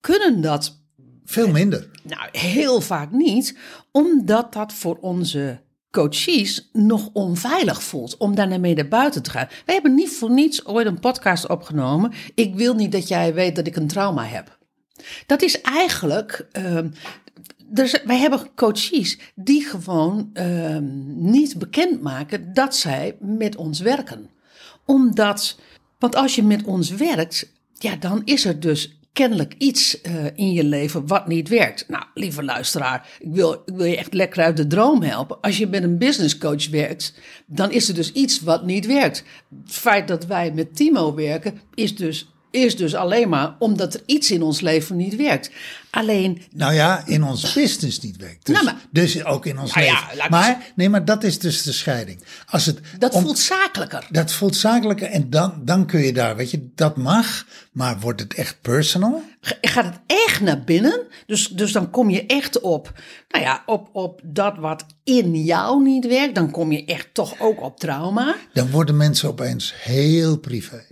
kunnen 0.00 0.40
dat 0.40 0.78
Veel 1.24 1.48
minder. 1.48 1.88
Nou, 2.02 2.28
heel 2.32 2.80
vaak 2.80 3.10
niet, 3.10 3.58
omdat 3.92 4.52
dat 4.52 4.72
voor 4.72 4.98
onze 5.00 5.60
coaches 5.90 6.70
nog 6.72 7.10
onveilig 7.12 7.82
voelt 7.82 8.16
om 8.16 8.34
daarmee 8.34 8.74
naar 8.74 8.88
buiten 8.88 9.22
te 9.22 9.30
gaan. 9.30 9.48
Wij 9.66 9.74
hebben 9.74 9.94
niet 9.94 10.10
voor 10.10 10.30
niets 10.30 10.66
ooit 10.66 10.86
een 10.86 11.00
podcast 11.00 11.48
opgenomen. 11.48 12.12
Ik 12.34 12.54
wil 12.54 12.74
niet 12.74 12.92
dat 12.92 13.08
jij 13.08 13.34
weet 13.34 13.56
dat 13.56 13.66
ik 13.66 13.76
een 13.76 13.86
trauma 13.86 14.24
heb. 14.24 14.58
Dat 15.26 15.42
is 15.42 15.60
eigenlijk. 15.60 16.46
ehm, 16.52 16.88
is- 17.74 18.02
wij 18.04 18.18
hebben 18.18 18.54
coaches 18.54 19.18
die 19.34 19.64
gewoon 19.64 20.30
ehm, 20.32 20.84
niet 21.30 21.58
bekendmaken 21.58 22.54
dat 22.54 22.76
zij 22.76 23.16
met 23.20 23.56
ons 23.56 23.80
werken. 23.80 24.30
Omdat, 24.86 25.58
want 25.98 26.16
als 26.16 26.34
je 26.34 26.42
met 26.42 26.64
ons 26.64 26.90
werkt, 26.90 27.52
ja, 27.74 27.96
dan 27.96 28.22
is 28.24 28.44
er 28.44 28.60
dus 28.60 29.00
kennelijk 29.12 29.54
iets 29.58 30.00
eh, 30.00 30.24
in 30.34 30.52
je 30.52 30.64
leven 30.64 31.06
wat 31.06 31.26
niet 31.26 31.48
werkt. 31.48 31.88
Nou, 31.88 32.04
lieve 32.14 32.42
luisteraar, 32.42 33.08
ik 33.18 33.32
wil, 33.32 33.52
ik 33.52 33.74
wil 33.74 33.86
je 33.86 33.96
echt 33.96 34.14
lekker 34.14 34.42
uit 34.42 34.56
de 34.56 34.66
droom 34.66 35.02
helpen. 35.02 35.40
Als 35.40 35.58
je 35.58 35.66
met 35.66 35.82
een 35.82 35.98
business 35.98 36.38
coach 36.38 36.68
werkt, 36.70 37.14
dan 37.46 37.70
is 37.70 37.88
er 37.88 37.94
dus 37.94 38.12
iets 38.12 38.40
wat 38.40 38.64
niet 38.64 38.86
werkt. 38.86 39.24
Het 39.64 39.72
feit 39.74 40.08
dat 40.08 40.26
wij 40.26 40.52
met 40.52 40.76
Timo 40.76 41.14
werken, 41.14 41.60
is 41.74 41.96
dus, 41.96 42.32
is 42.50 42.76
dus 42.76 42.94
alleen 42.94 43.28
maar 43.28 43.54
omdat 43.58 43.94
er 43.94 44.00
iets 44.06 44.30
in 44.30 44.42
ons 44.42 44.60
leven 44.60 44.96
niet 44.96 45.16
werkt. 45.16 45.50
Alleen, 45.90 46.42
Nou 46.52 46.74
ja, 46.74 47.02
in 47.06 47.22
ons 47.24 47.52
business 47.52 48.00
niet 48.00 48.16
werkt. 48.16 48.46
Dus, 48.46 48.54
Nou, 48.54 48.64
maar- 48.66 48.80
dus 48.90 49.24
ook 49.24 49.46
in 49.46 49.58
ons 49.58 49.74
Nou 49.74 49.86
ja, 49.86 50.00
leven. 50.10 50.24
ik 50.24 50.30
maar, 50.30 50.72
nee, 50.74 50.88
maar 50.88 51.04
dat 51.04 51.24
is 51.24 51.38
dus 51.38 51.62
de 51.62 51.72
scheiding. 51.72 52.22
Als 52.46 52.66
het 52.66 52.80
dat 52.98 53.12
om- 53.14 53.22
voelt 53.22 53.38
zakelijker. 53.38 54.06
Dat 54.10 54.32
voelt 54.32 54.56
zakelijker 54.56 55.08
en 55.08 55.30
dan, 55.30 55.60
dan 55.64 55.86
kun 55.86 56.00
je 56.00 56.12
daar, 56.12 56.36
weet 56.36 56.50
je, 56.50 56.68
dat 56.74 56.96
mag, 56.96 57.46
maar 57.72 58.00
wordt 58.00 58.20
het 58.20 58.34
echt 58.34 58.56
personal? 58.60 59.22
Ga- 59.40 59.56
gaat 59.60 59.84
het 59.84 60.00
echt 60.06 60.40
naar 60.40 60.64
binnen. 60.64 61.06
Dus, 61.26 61.48
dus 61.48 61.72
dan 61.72 61.90
kom 61.90 62.10
je 62.10 62.26
echt 62.26 62.60
op, 62.60 62.92
nou 63.28 63.44
ja, 63.44 63.62
op, 63.66 63.88
op 63.92 64.20
dat 64.24 64.56
wat 64.58 64.86
in 65.04 65.44
jou 65.44 65.82
niet 65.82 66.06
werkt. 66.06 66.34
Dan 66.34 66.50
kom 66.50 66.72
je 66.72 66.84
echt 66.84 67.14
toch 67.14 67.40
ook 67.40 67.62
op 67.62 67.78
trauma. 67.78 68.36
Dan 68.52 68.70
worden 68.70 68.96
mensen 68.96 69.28
opeens 69.28 69.74
heel 69.82 70.38
privé. 70.38 70.86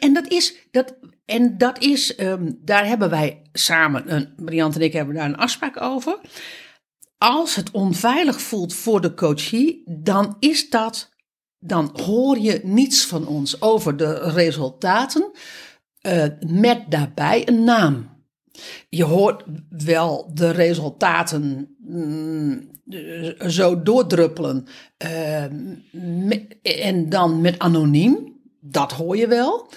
En 0.00 0.12
dat 0.12 0.28
is, 0.28 0.54
dat, 0.70 0.94
en 1.24 1.58
dat 1.58 1.82
is 1.82 2.14
ehm, 2.14 2.50
daar 2.64 2.86
hebben 2.86 3.10
wij 3.10 3.42
samen, 3.52 4.14
een, 4.14 4.32
Briant 4.36 4.74
en 4.74 4.80
ik 4.80 4.92
hebben 4.92 5.14
daar 5.14 5.28
een 5.28 5.36
afspraak 5.36 5.80
over. 5.80 6.18
Als 7.18 7.54
het 7.54 7.70
onveilig 7.70 8.40
voelt 8.40 8.74
voor 8.74 9.00
de 9.00 9.14
coachie, 9.14 9.82
dan 9.86 10.36
is 10.38 10.70
dat, 10.70 11.10
dan 11.58 11.90
hoor 12.04 12.38
je 12.38 12.60
niets 12.62 13.06
van 13.06 13.26
ons 13.26 13.60
over 13.60 13.96
de 13.96 14.12
resultaten 14.14 15.30
eh, 16.00 16.24
met 16.46 16.80
daarbij 16.88 17.48
een 17.48 17.64
naam. 17.64 18.08
Je 18.88 19.04
hoort 19.04 19.44
wel 19.68 20.30
de 20.34 20.50
resultaten 20.50 21.76
mm, 21.86 22.68
zo 23.48 23.82
doordruppelen. 23.82 24.66
eh, 24.96 25.44
met- 26.26 26.56
en 26.62 27.08
dan 27.08 27.40
met 27.40 27.58
anoniem. 27.58 28.38
Dat 28.60 28.92
hoor 28.92 29.16
je 29.16 29.26
wel. 29.28 29.70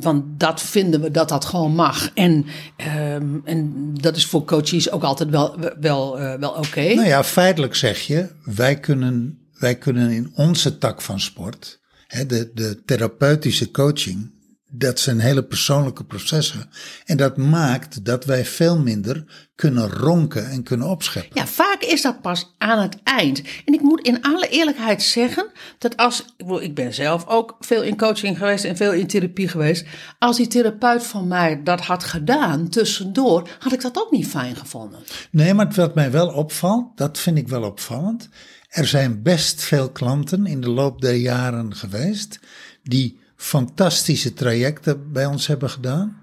Want 0.00 0.40
dat 0.40 0.62
vinden 0.62 1.00
we 1.00 1.10
dat 1.10 1.28
dat 1.28 1.44
gewoon 1.44 1.74
mag. 1.74 2.10
En, 2.14 2.44
ehm, 2.76 3.36
en 3.44 3.90
dat 3.94 4.16
is 4.16 4.26
voor 4.26 4.44
coaches 4.44 4.90
ook 4.90 5.02
altijd 5.02 5.30
wel, 5.30 5.56
wel, 5.80 6.18
eh, 6.20 6.38
wel 6.38 6.50
oké. 6.50 6.94
Nou 6.94 7.06
ja, 7.08 7.24
feitelijk 7.24 7.74
zeg 7.74 8.00
je, 8.00 8.28
wij 8.44 8.80
kunnen, 8.80 9.38
wij 9.58 9.76
kunnen 9.78 10.10
in 10.10 10.32
onze 10.34 10.78
tak 10.78 11.02
van 11.02 11.20
sport, 11.20 11.80
hè, 12.06 12.26
de, 12.26 12.50
de 12.54 12.82
therapeutische 12.84 13.70
coaching, 13.70 14.31
dat 14.74 15.00
zijn 15.00 15.20
hele 15.20 15.44
persoonlijke 15.44 16.04
processen. 16.04 16.70
En 17.04 17.16
dat 17.16 17.36
maakt 17.36 18.04
dat 18.04 18.24
wij 18.24 18.44
veel 18.44 18.78
minder 18.78 19.24
kunnen 19.54 19.88
ronken 19.90 20.50
en 20.50 20.62
kunnen 20.62 20.88
opscheppen. 20.88 21.40
Ja, 21.40 21.46
vaak 21.46 21.82
is 21.82 22.02
dat 22.02 22.20
pas 22.20 22.54
aan 22.58 22.78
het 22.78 22.96
eind. 23.04 23.42
En 23.64 23.74
ik 23.74 23.80
moet 23.80 24.06
in 24.06 24.22
alle 24.22 24.48
eerlijkheid 24.48 25.02
zeggen 25.02 25.46
dat 25.78 25.96
als. 25.96 26.24
Ik, 26.60 26.74
ben 26.74 26.94
zelf 26.94 27.26
ook 27.26 27.56
veel 27.60 27.82
in 27.82 27.96
coaching 27.96 28.38
geweest 28.38 28.64
en 28.64 28.76
veel 28.76 28.92
in 28.92 29.06
therapie 29.06 29.48
geweest. 29.48 29.86
Als 30.18 30.36
die 30.36 30.46
therapeut 30.46 31.06
van 31.06 31.28
mij 31.28 31.62
dat 31.62 31.80
had 31.80 32.04
gedaan 32.04 32.68
tussendoor, 32.68 33.48
had 33.58 33.72
ik 33.72 33.80
dat 33.80 33.98
ook 33.98 34.10
niet 34.10 34.26
fijn 34.26 34.56
gevonden. 34.56 35.00
Nee, 35.30 35.54
maar 35.54 35.72
wat 35.74 35.94
mij 35.94 36.10
wel 36.10 36.28
opvalt, 36.28 36.96
dat 36.96 37.18
vind 37.18 37.38
ik 37.38 37.48
wel 37.48 37.62
opvallend. 37.62 38.28
Er 38.68 38.86
zijn 38.86 39.22
best 39.22 39.62
veel 39.62 39.90
klanten 39.90 40.46
in 40.46 40.60
de 40.60 40.70
loop 40.70 41.00
der 41.00 41.14
jaren 41.14 41.74
geweest 41.74 42.38
die 42.82 43.21
fantastische 43.42 44.32
trajecten 44.34 45.12
bij 45.12 45.26
ons 45.26 45.46
hebben 45.46 45.70
gedaan, 45.70 46.16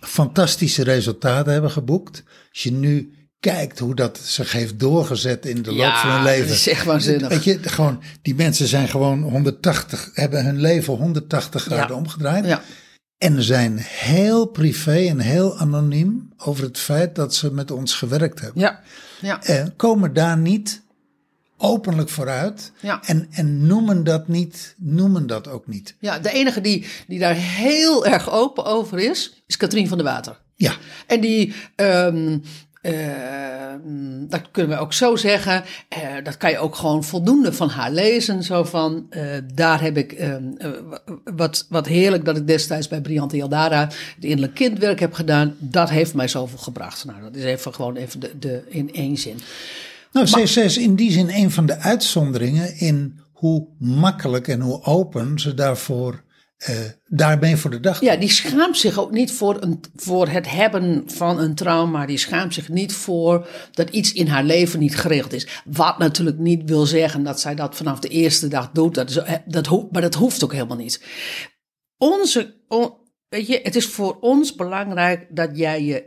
fantastische 0.00 0.82
resultaten 0.84 1.52
hebben 1.52 1.70
geboekt. 1.70 2.22
Als 2.52 2.62
je 2.62 2.72
nu 2.72 3.12
kijkt 3.40 3.78
hoe 3.78 3.94
dat 3.94 4.18
zich 4.22 4.52
heeft 4.52 4.78
doorgezet 4.78 5.46
in 5.46 5.62
de 5.62 5.72
loop 5.72 5.94
van 5.94 6.10
hun 6.10 6.22
leven. 6.22 6.46
dat 6.48 6.56
is 6.56 6.68
echt 6.68 6.84
waanzinnig. 6.84 7.28
Weet 7.28 7.44
je, 7.44 7.58
gewoon, 7.62 8.02
die 8.22 8.34
mensen 8.34 8.66
zijn 8.66 8.88
gewoon 8.88 9.22
180, 9.22 10.10
hebben 10.12 10.44
hun 10.44 10.60
leven 10.60 10.94
180 10.94 11.62
graden 11.62 11.88
Ja. 11.88 11.94
omgedraaid. 11.94 12.46
Ja. 12.46 12.62
En 13.18 13.42
zijn 13.42 13.78
heel 13.78 14.46
privé 14.46 14.96
en 15.06 15.18
heel 15.18 15.58
anoniem 15.58 16.32
over 16.36 16.64
het 16.64 16.78
feit 16.78 17.14
dat 17.14 17.34
ze 17.34 17.52
met 17.52 17.70
ons 17.70 17.94
gewerkt 17.94 18.40
hebben. 18.40 18.60
Ja. 18.62 18.80
Ja. 19.20 19.42
Eh, 19.42 19.64
komen 19.76 20.12
daar 20.12 20.38
niet 20.38 20.82
openlijk 21.58 22.08
vooruit 22.08 22.72
Ja. 22.80 23.00
en, 23.04 23.28
en 23.30 23.66
noemen 23.66 24.04
dat 24.04 24.28
niet, 24.28 24.74
noemen 24.78 25.26
dat 25.26 25.48
ook 25.48 25.66
niet. 25.66 25.94
ja, 26.00 26.18
de 26.18 26.30
enige 26.32 26.60
die, 26.60 26.86
die 27.06 27.18
daar 27.18 27.34
heel 27.34 28.06
erg 28.06 28.30
open 28.30 28.64
over 28.64 28.98
is, 28.98 29.42
is 29.46 29.56
Katrien 29.56 29.88
van 29.88 29.98
der 29.98 30.06
Water. 30.06 30.38
Ja, 30.54 30.72
En 31.06 31.20
die, 31.20 31.54
ehm, 31.74 32.38
ehm, 32.82 34.26
dat 34.28 34.42
kunnen 34.50 34.76
we 34.76 34.82
ook 34.82 34.92
zo 34.92 35.16
zeggen, 35.16 35.64
eh, 35.88 36.00
dat 36.22 36.36
kan 36.36 36.50
je 36.50 36.58
ook 36.58 36.74
gewoon 36.74 37.04
voldoende 37.04 37.52
van 37.52 37.68
haar 37.68 37.90
lezen. 37.92 38.42
Zo 38.42 38.64
van, 38.64 39.06
eh, 39.10 39.22
daar 39.54 39.80
heb 39.80 39.96
ik, 39.96 40.12
ehm, 40.12 40.44
eh, 40.58 40.70
wat, 41.24 41.66
wat 41.68 41.86
heerlijk 41.86 42.24
dat 42.24 42.36
ik 42.36 42.46
destijds 42.46 42.88
bij 42.88 43.00
Briante 43.00 43.36
Yaldara 43.36 43.80
het 44.14 44.24
innerlijk 44.24 44.54
kindwerk 44.54 45.00
heb 45.00 45.12
gedaan. 45.12 45.54
Dat 45.58 45.90
heeft 45.90 46.14
mij 46.14 46.28
zoveel 46.28 46.58
gebracht. 46.58 47.04
Nou, 47.04 47.20
dat 47.20 47.36
is 47.36 47.44
even 47.44 47.74
gewoon 47.74 47.96
even 47.96 48.20
de, 48.20 48.38
de, 48.38 48.62
in 48.68 48.92
één 48.92 49.16
zin. 49.16 49.40
Nou 50.24 50.44
CC 50.44 50.56
is 50.56 50.76
in 50.78 50.94
die 50.94 51.10
zin 51.12 51.28
een 51.30 51.50
van 51.50 51.66
de 51.66 51.76
uitzonderingen 51.78 52.76
in 52.78 53.20
hoe 53.32 53.68
makkelijk 53.78 54.48
en 54.48 54.60
hoe 54.60 54.82
open 54.82 55.38
ze 55.38 55.54
daarvoor, 55.54 56.24
eh, 56.56 56.76
daarmee 57.04 57.56
voor 57.56 57.70
de 57.70 57.80
dag 57.80 58.00
Ja, 58.00 58.16
die 58.16 58.28
schaamt 58.30 58.78
zich 58.78 58.98
ook 58.98 59.10
niet 59.10 59.32
voor, 59.32 59.62
een, 59.62 59.80
voor 59.94 60.28
het 60.28 60.50
hebben 60.50 61.02
van 61.06 61.38
een 61.38 61.54
trauma. 61.54 62.06
Die 62.06 62.18
schaamt 62.18 62.54
zich 62.54 62.68
niet 62.68 62.92
voor 62.92 63.48
dat 63.72 63.90
iets 63.90 64.12
in 64.12 64.26
haar 64.26 64.44
leven 64.44 64.78
niet 64.78 64.96
geregeld 64.96 65.32
is. 65.32 65.62
Wat 65.64 65.98
natuurlijk 65.98 66.38
niet 66.38 66.62
wil 66.64 66.86
zeggen 66.86 67.22
dat 67.22 67.40
zij 67.40 67.54
dat 67.54 67.76
vanaf 67.76 67.98
de 68.00 68.08
eerste 68.08 68.48
dag 68.48 68.70
doet. 68.70 68.94
Dat 68.94 69.10
is, 69.10 69.18
dat, 69.46 69.66
ho- 69.66 69.88
maar 69.90 70.02
dat 70.02 70.14
hoeft 70.14 70.44
ook 70.44 70.52
helemaal 70.52 70.76
niet. 70.76 71.02
Onze, 71.98 72.54
weet 73.28 73.46
je, 73.46 73.60
het 73.62 73.76
is 73.76 73.86
voor 73.86 74.18
ons 74.20 74.54
belangrijk 74.54 75.26
dat 75.30 75.50
jij 75.56 75.84
je 75.84 76.04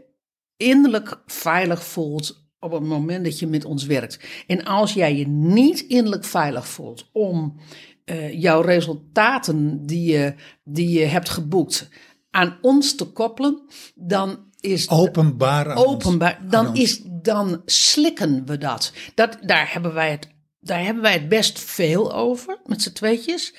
innerlijk 0.58 1.22
veilig 1.26 1.84
voelt 1.84 2.49
op 2.60 2.72
het 2.72 2.84
moment 2.84 3.24
dat 3.24 3.40
je 3.40 3.48
met 3.48 3.66
ons 3.66 3.86
werkt. 3.86 4.20
En 4.48 4.64
als 4.66 4.94
jij 4.94 5.16
je 5.16 5.28
niet 5.28 5.80
innerlijk 5.80 6.26
veilig 6.26 6.68
voelt 6.68 7.10
om 7.12 7.60
eh, 8.06 8.42
jouw 8.42 8.62
resultaten 8.62 9.86
die 9.86 10.12
je, 10.12 10.34
die 10.64 11.00
je 11.00 11.06
hebt 11.06 11.30
geboekt 11.30 11.90
aan 12.32 12.58
ons 12.62 12.96
te 12.96 13.06
koppelen, 13.06 13.62
dan 13.96 14.48
is 14.60 14.90
openbaar 14.90 15.78
ons- 15.78 15.86
openbaar, 15.86 16.40
dan, 16.50 16.76
is, 16.76 17.02
dan 17.06 17.62
slikken 17.66 18.46
we 18.46 18.58
dat. 18.58 18.94
dat 19.16 19.38
daar, 19.42 19.74
hebben 19.74 19.94
wij 19.94 20.12
het 20.12 20.38
daar 20.62 20.84
hebben 20.84 21.04
wij 21.04 21.14
het 21.14 21.30
best 21.30 21.60
veel 21.60 22.14
over, 22.14 22.60
met 22.66 22.82
z'n 22.82 22.94
tweetjes. 22.94 23.56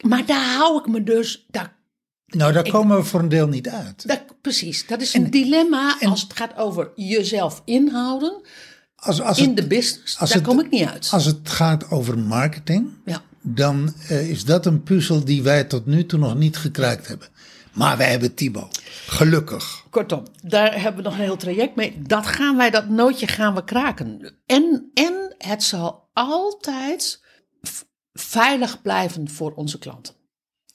Maar 0.00 0.26
daar 0.26 0.54
hou 0.56 0.78
ik 0.78 0.86
me 0.86 1.02
dus, 1.02 1.46
daar 1.48 1.76
Nou, 2.26 2.52
daar 2.52 2.70
komen 2.70 2.96
we 2.96 3.04
voor 3.04 3.20
een 3.20 3.28
deel 3.28 3.48
niet 3.48 3.68
uit. 3.68 4.08
dat, 4.08 4.22
precies, 4.40 4.86
dat 4.86 5.00
is 5.00 5.14
een 5.14 5.30
dilemma 5.30 5.96
als 6.00 6.22
het 6.22 6.32
gaat 6.32 6.56
over 6.56 6.90
jezelf 6.94 7.62
inhouden 7.64 8.40
Als, 8.96 9.20
als, 9.20 9.38
in 9.38 9.46
het, 9.46 9.56
de 9.56 9.66
business. 9.66 10.16
Daar 10.16 10.28
het- 10.28 10.42
kom 10.42 10.60
ik 10.60 10.70
niet 10.70 10.84
uit. 10.88 11.08
als 11.12 11.24
het 11.24 11.48
gaat 11.48 11.90
over 11.90 12.18
marketing, 12.18 12.88
Ja. 13.04 13.22
dan 13.42 13.94
eh, 14.08 14.30
is 14.30 14.44
dat 14.44 14.66
een 14.66 14.82
puzzel 14.82 15.24
die 15.24 15.42
wij 15.42 15.64
tot 15.64 15.86
nu 15.86 16.06
toe 16.06 16.18
nog 16.18 16.34
niet 16.36 16.56
gekraakt 16.56 17.08
hebben. 17.08 17.28
Maar 17.72 17.96
wij 17.96 18.10
hebben 18.10 18.34
Thibaut. 18.34 18.82
Gelukkig. 19.06 19.84
Kortom, 19.90 20.22
daar 20.42 20.80
hebben 20.80 21.02
we 21.02 21.08
nog 21.08 21.18
een 21.18 21.24
heel 21.24 21.36
traject 21.36 21.76
mee. 21.76 22.02
Dat 22.02 22.26
gaan 22.26 22.56
wij, 22.56 22.70
dat 22.70 22.88
nootje 22.88 23.26
gaan 23.26 23.54
we 23.54 23.64
kraken. 23.64 24.34
En, 24.46 24.90
en 24.94 25.34
het 25.38 25.62
zal 25.62 26.08
altijd 26.12 27.22
veilig 28.12 28.82
blijven 28.82 29.28
voor 29.30 29.54
onze 29.54 29.78
klanten. 29.78 30.14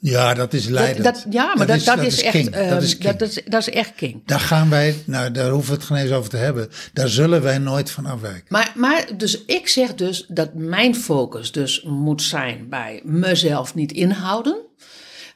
Ja, 0.04 0.34
dat 0.34 0.54
is 0.54 0.68
leidend. 0.68 1.04
dat, 1.04 1.26
ja, 1.30 1.56
maar 1.56 1.68
dat, 1.68 1.84
dat, 1.84 2.00
is, 2.04 2.22
echt. 2.22 2.50
ehm, 2.50 2.70
dat 2.70 3.20
dat, 3.20 3.22
is, 3.30 3.42
dat 3.46 3.62
is 3.62 3.70
echt 3.70 3.96
king. 3.96 4.22
Daar 4.26 4.40
gaan 4.40 4.70
wij, 4.70 4.96
nou 5.06 5.32
daar 5.32 5.50
hoeven 5.50 5.72
we 5.74 5.78
het 5.78 5.86
geen 5.88 5.98
eens 5.98 6.12
over 6.12 6.30
te 6.30 6.38
hebben. 6.38 6.70
Daar 6.94 7.10
zullen 7.10 7.42
wij 7.42 7.58
nooit 7.58 7.92
van 7.92 8.06
afwijken. 8.06 8.46
Maar, 8.50 8.72
maar 8.76 9.18
dus 9.18 9.46
ik 9.46 9.68
zeg 9.68 9.96
dus 9.96 10.26
dat 10.28 10.54
mijn 10.54 10.96
focus 10.96 11.52
dus 11.52 11.84
moet 11.84 12.22
zijn 12.22 12.70
bij 12.70 13.02
mezelf 13.04 13.76
niet 13.76 13.92
inhouden. 13.92 14.62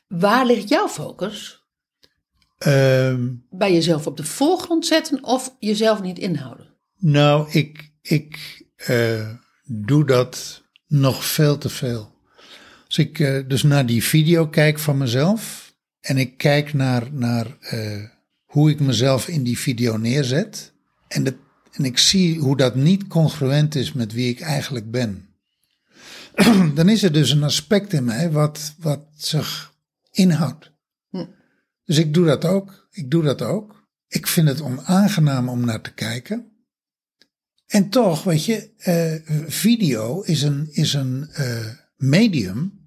Waar 0.08 0.46
ligt 0.46 0.70
jouw 0.70 0.88
focus? 0.88 1.64
Ehm, 2.58 3.28
Bij 3.50 3.74
jezelf 3.74 4.08
op 4.08 4.18
de 4.18 4.24
voorgrond 4.24 4.86
zetten 4.86 5.24
of 5.24 5.56
jezelf 5.60 6.02
niet 6.02 6.20
inhouden? 6.20 6.74
nou, 6.98 7.52
ik, 7.52 7.92
ik 8.02 8.64
eh, 8.76 9.30
doe 9.66 10.06
dat 10.06 10.64
nog 10.88 11.26
veel 11.26 11.58
te 11.58 11.70
veel. 11.70 12.14
Als 12.96 13.06
ik 13.06 13.20
eh, 13.20 13.48
dus 13.48 13.64
naar 13.64 13.86
die 13.86 14.04
video 14.04 14.48
kijk 14.48 14.80
van 14.80 14.98
mezelf 14.98 15.74
en 16.00 16.18
ik 16.18 16.38
kijk 16.38 16.74
naar, 16.74 17.14
naar 17.14 17.58
eh, 17.60 18.04
hoe 18.46 18.70
ik 18.70 18.80
mezelf 18.80 19.28
in 19.28 19.44
die 19.44 19.58
video 19.58 19.98
neerzet 19.98 20.74
en, 21.08 21.24
dat, 21.24 21.36
en 21.72 21.86
ik 21.86 21.98
zie 21.98 22.40
hoe 22.40 22.58
dat 22.58 22.76
niet 22.76 23.08
congruent 23.08 23.76
is 23.76 23.94
met 23.94 24.14
wie 24.14 24.30
ik 24.30 24.40
eigenlijk 24.40 24.92
ben, 24.92 25.28
dan 26.76 26.90
is 26.90 27.04
er 27.04 27.12
dus 27.12 27.32
een 27.32 27.44
aspect 27.44 27.94
in 27.94 28.04
mij 28.04 28.32
wat, 28.32 28.74
wat 28.78 29.08
zich 29.16 29.74
inhoudt. 30.12 30.72
Dus 31.86 31.98
ik 31.98 32.14
doe 32.14 32.26
dat 32.26 32.46
ook. 32.46 32.88
Ik 32.92 33.12
doe 33.12 33.24
dat 33.24 33.42
ook. 33.42 33.88
Ik 34.08 34.28
vind 34.28 34.48
het 34.48 34.62
onaangenaam 34.62 35.50
om 35.50 35.66
naar 35.66 35.82
te 35.82 35.94
kijken. 35.94 36.52
En 37.66 37.90
toch, 37.90 38.24
weet 38.24 38.46
je, 38.46 38.70
eh, 38.78 39.36
video 39.48 40.22
is 40.22 40.42
een, 40.42 40.68
is 40.72 40.94
een 40.94 41.30
medium. 41.98 42.84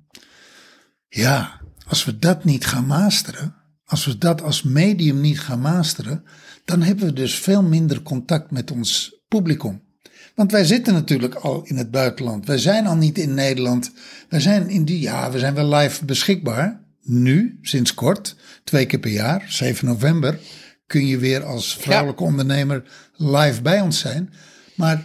Ja, 1.08 1.60
als 1.86 2.04
we 2.04 2.18
dat 2.18 2.44
niet 2.44 2.66
gaan 2.66 2.86
masteren, 2.86 3.54
als 3.84 4.04
we 4.04 4.18
dat 4.18 4.42
als 4.42 4.62
medium 4.62 5.20
niet 5.20 5.40
gaan 5.40 5.60
masteren, 5.60 6.24
dan 6.64 6.82
hebben 6.82 7.06
we 7.06 7.12
dus 7.12 7.34
veel 7.34 7.62
minder 7.62 8.02
contact 8.02 8.50
met 8.50 8.70
ons 8.70 9.20
publicum. 9.28 9.82
Want 10.34 10.52
wij 10.52 10.64
zitten 10.64 10.94
natuurlijk 10.94 11.34
al 11.34 11.62
in 11.64 11.76
het 11.76 11.90
buitenland. 11.90 12.46
Wij 12.46 12.58
zijn 12.58 12.86
al 12.86 12.96
niet 12.96 13.18
in 13.18 13.34
Nederland. 13.34 13.92
Wij 14.28 14.40
zijn 14.40 14.68
in 14.68 14.84
die, 14.84 15.00
ja, 15.00 15.30
we 15.30 15.38
zijn 15.38 15.54
wel 15.54 15.74
live 15.74 16.04
beschikbaar. 16.04 16.86
Nu, 17.02 17.58
sinds 17.62 17.94
kort, 17.94 18.36
twee 18.64 18.86
keer 18.86 18.98
per 18.98 19.10
jaar, 19.10 19.44
7 19.48 19.86
november, 19.86 20.38
kun 20.86 21.06
je 21.06 21.18
weer 21.18 21.44
als 21.44 21.76
vrouwelijke 21.76 22.22
ondernemer 22.22 22.82
live 23.16 23.62
bij 23.62 23.80
ons 23.80 23.98
zijn. 23.98 24.32
Maar 24.76 25.04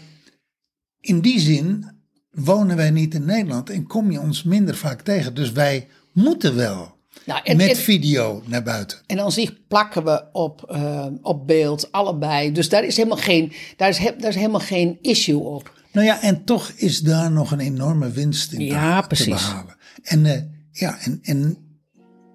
in 1.00 1.22
die 1.22 1.40
zin 1.40 1.93
wonen 2.34 2.76
wij 2.76 2.92
niet 2.92 3.14
in 3.14 3.26
Nederland 3.26 3.70
en 3.70 3.88
kom 3.88 4.12
je 4.12 4.20
ons 4.20 4.44
minder 4.44 4.76
vaak 4.76 5.02
tegen. 5.02 5.34
Dus 5.34 5.52
wij 5.52 5.88
moeten 6.14 6.56
wel 6.56 6.96
Nou, 7.26 7.42
en, 7.44 7.58
met 7.58 7.70
en, 7.70 7.76
video 7.76 8.44
naar 8.46 8.64
buiten. 8.64 8.98
en 9.08 9.20
aan 9.20 9.32
zich 9.32 9.68
plakken 9.68 10.04
we 10.04 10.24
op, 10.32 10.64
eh, 10.70 11.06
op 11.22 11.48
beeld, 11.48 11.92
allebei. 11.92 12.52
Dus 12.52 12.70
daar 12.70 12.84
is, 12.84 12.96
helemaal 12.98 13.18
geen, 13.18 13.54
daar, 13.78 13.90
is 13.90 13.98
daar 13.98 14.30
is 14.30 14.36
helemaal 14.36 14.60
geen 14.60 14.98
issue 15.02 15.40
op. 15.40 15.82
Nou 15.92 16.06
ja, 16.06 16.22
en 16.22 16.44
toch 16.44 16.70
is 16.76 17.00
daar 17.00 17.32
nog 17.32 17.52
een 17.52 17.60
enorme 17.60 18.10
winst 18.12 18.52
in 18.52 18.58
te- 18.60 18.66
Ja, 18.66 19.02
te, 19.02 19.08
precies. 19.08 19.28
behalen. 19.28 19.76
En, 20.04 20.26
eh, 20.26 20.42
ja, 20.72 20.98
en, 21.02 21.20
en 21.22 21.58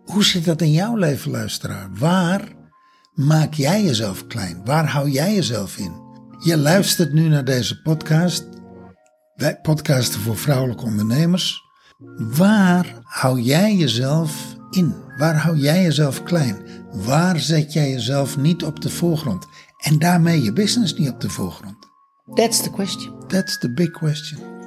hoe 0.05 0.25
zit 0.25 0.45
dat 0.45 0.61
in 0.63 0.73
jouw 0.73 0.97
leven, 0.97 1.31
luisteraar? 1.31 1.91
Waar 1.99 2.49
maak 3.15 3.55
jij 3.55 3.83
jezelf 3.85 4.27
klein? 4.27 4.61
Waar 4.65 4.87
hou 4.89 5.11
jij 5.11 5.35
jezelf 5.35 5.77
in? 5.79 5.93
Je 6.45 6.57
luistert 6.57 7.13
nu 7.13 7.29
naar 7.29 7.45
deze 7.45 7.83
podcast. 7.83 8.47
Wij 9.39 9.61
podcasten 9.61 10.21
voor 10.21 10.37
vrouwelijke 10.37 10.85
ondernemers. 10.85 11.65
Waar 12.17 12.99
hou 13.03 13.41
jij 13.41 13.75
jezelf 13.75 14.57
in? 14.71 14.95
Waar 15.17 15.37
hou 15.37 15.57
jij 15.57 15.83
jezelf 15.83 16.23
klein? 16.23 16.63
Waar 16.93 17.39
zet 17.39 17.73
jij 17.73 17.91
jezelf 17.91 18.37
niet 18.37 18.65
op 18.65 18.81
de 18.81 18.91
voorgrond? 18.91 19.47
En 19.79 19.99
daarmee 19.99 20.43
je 20.43 20.53
business 20.53 20.95
niet 20.95 21.11
op 21.11 21.21
de 21.21 21.31
voorgrond? 21.31 21.77
That's 22.35 22.63
the 22.63 22.71
question. 22.71 23.27
That's 23.27 23.59
the 23.59 23.73
big 23.73 23.91
question. 23.91 24.58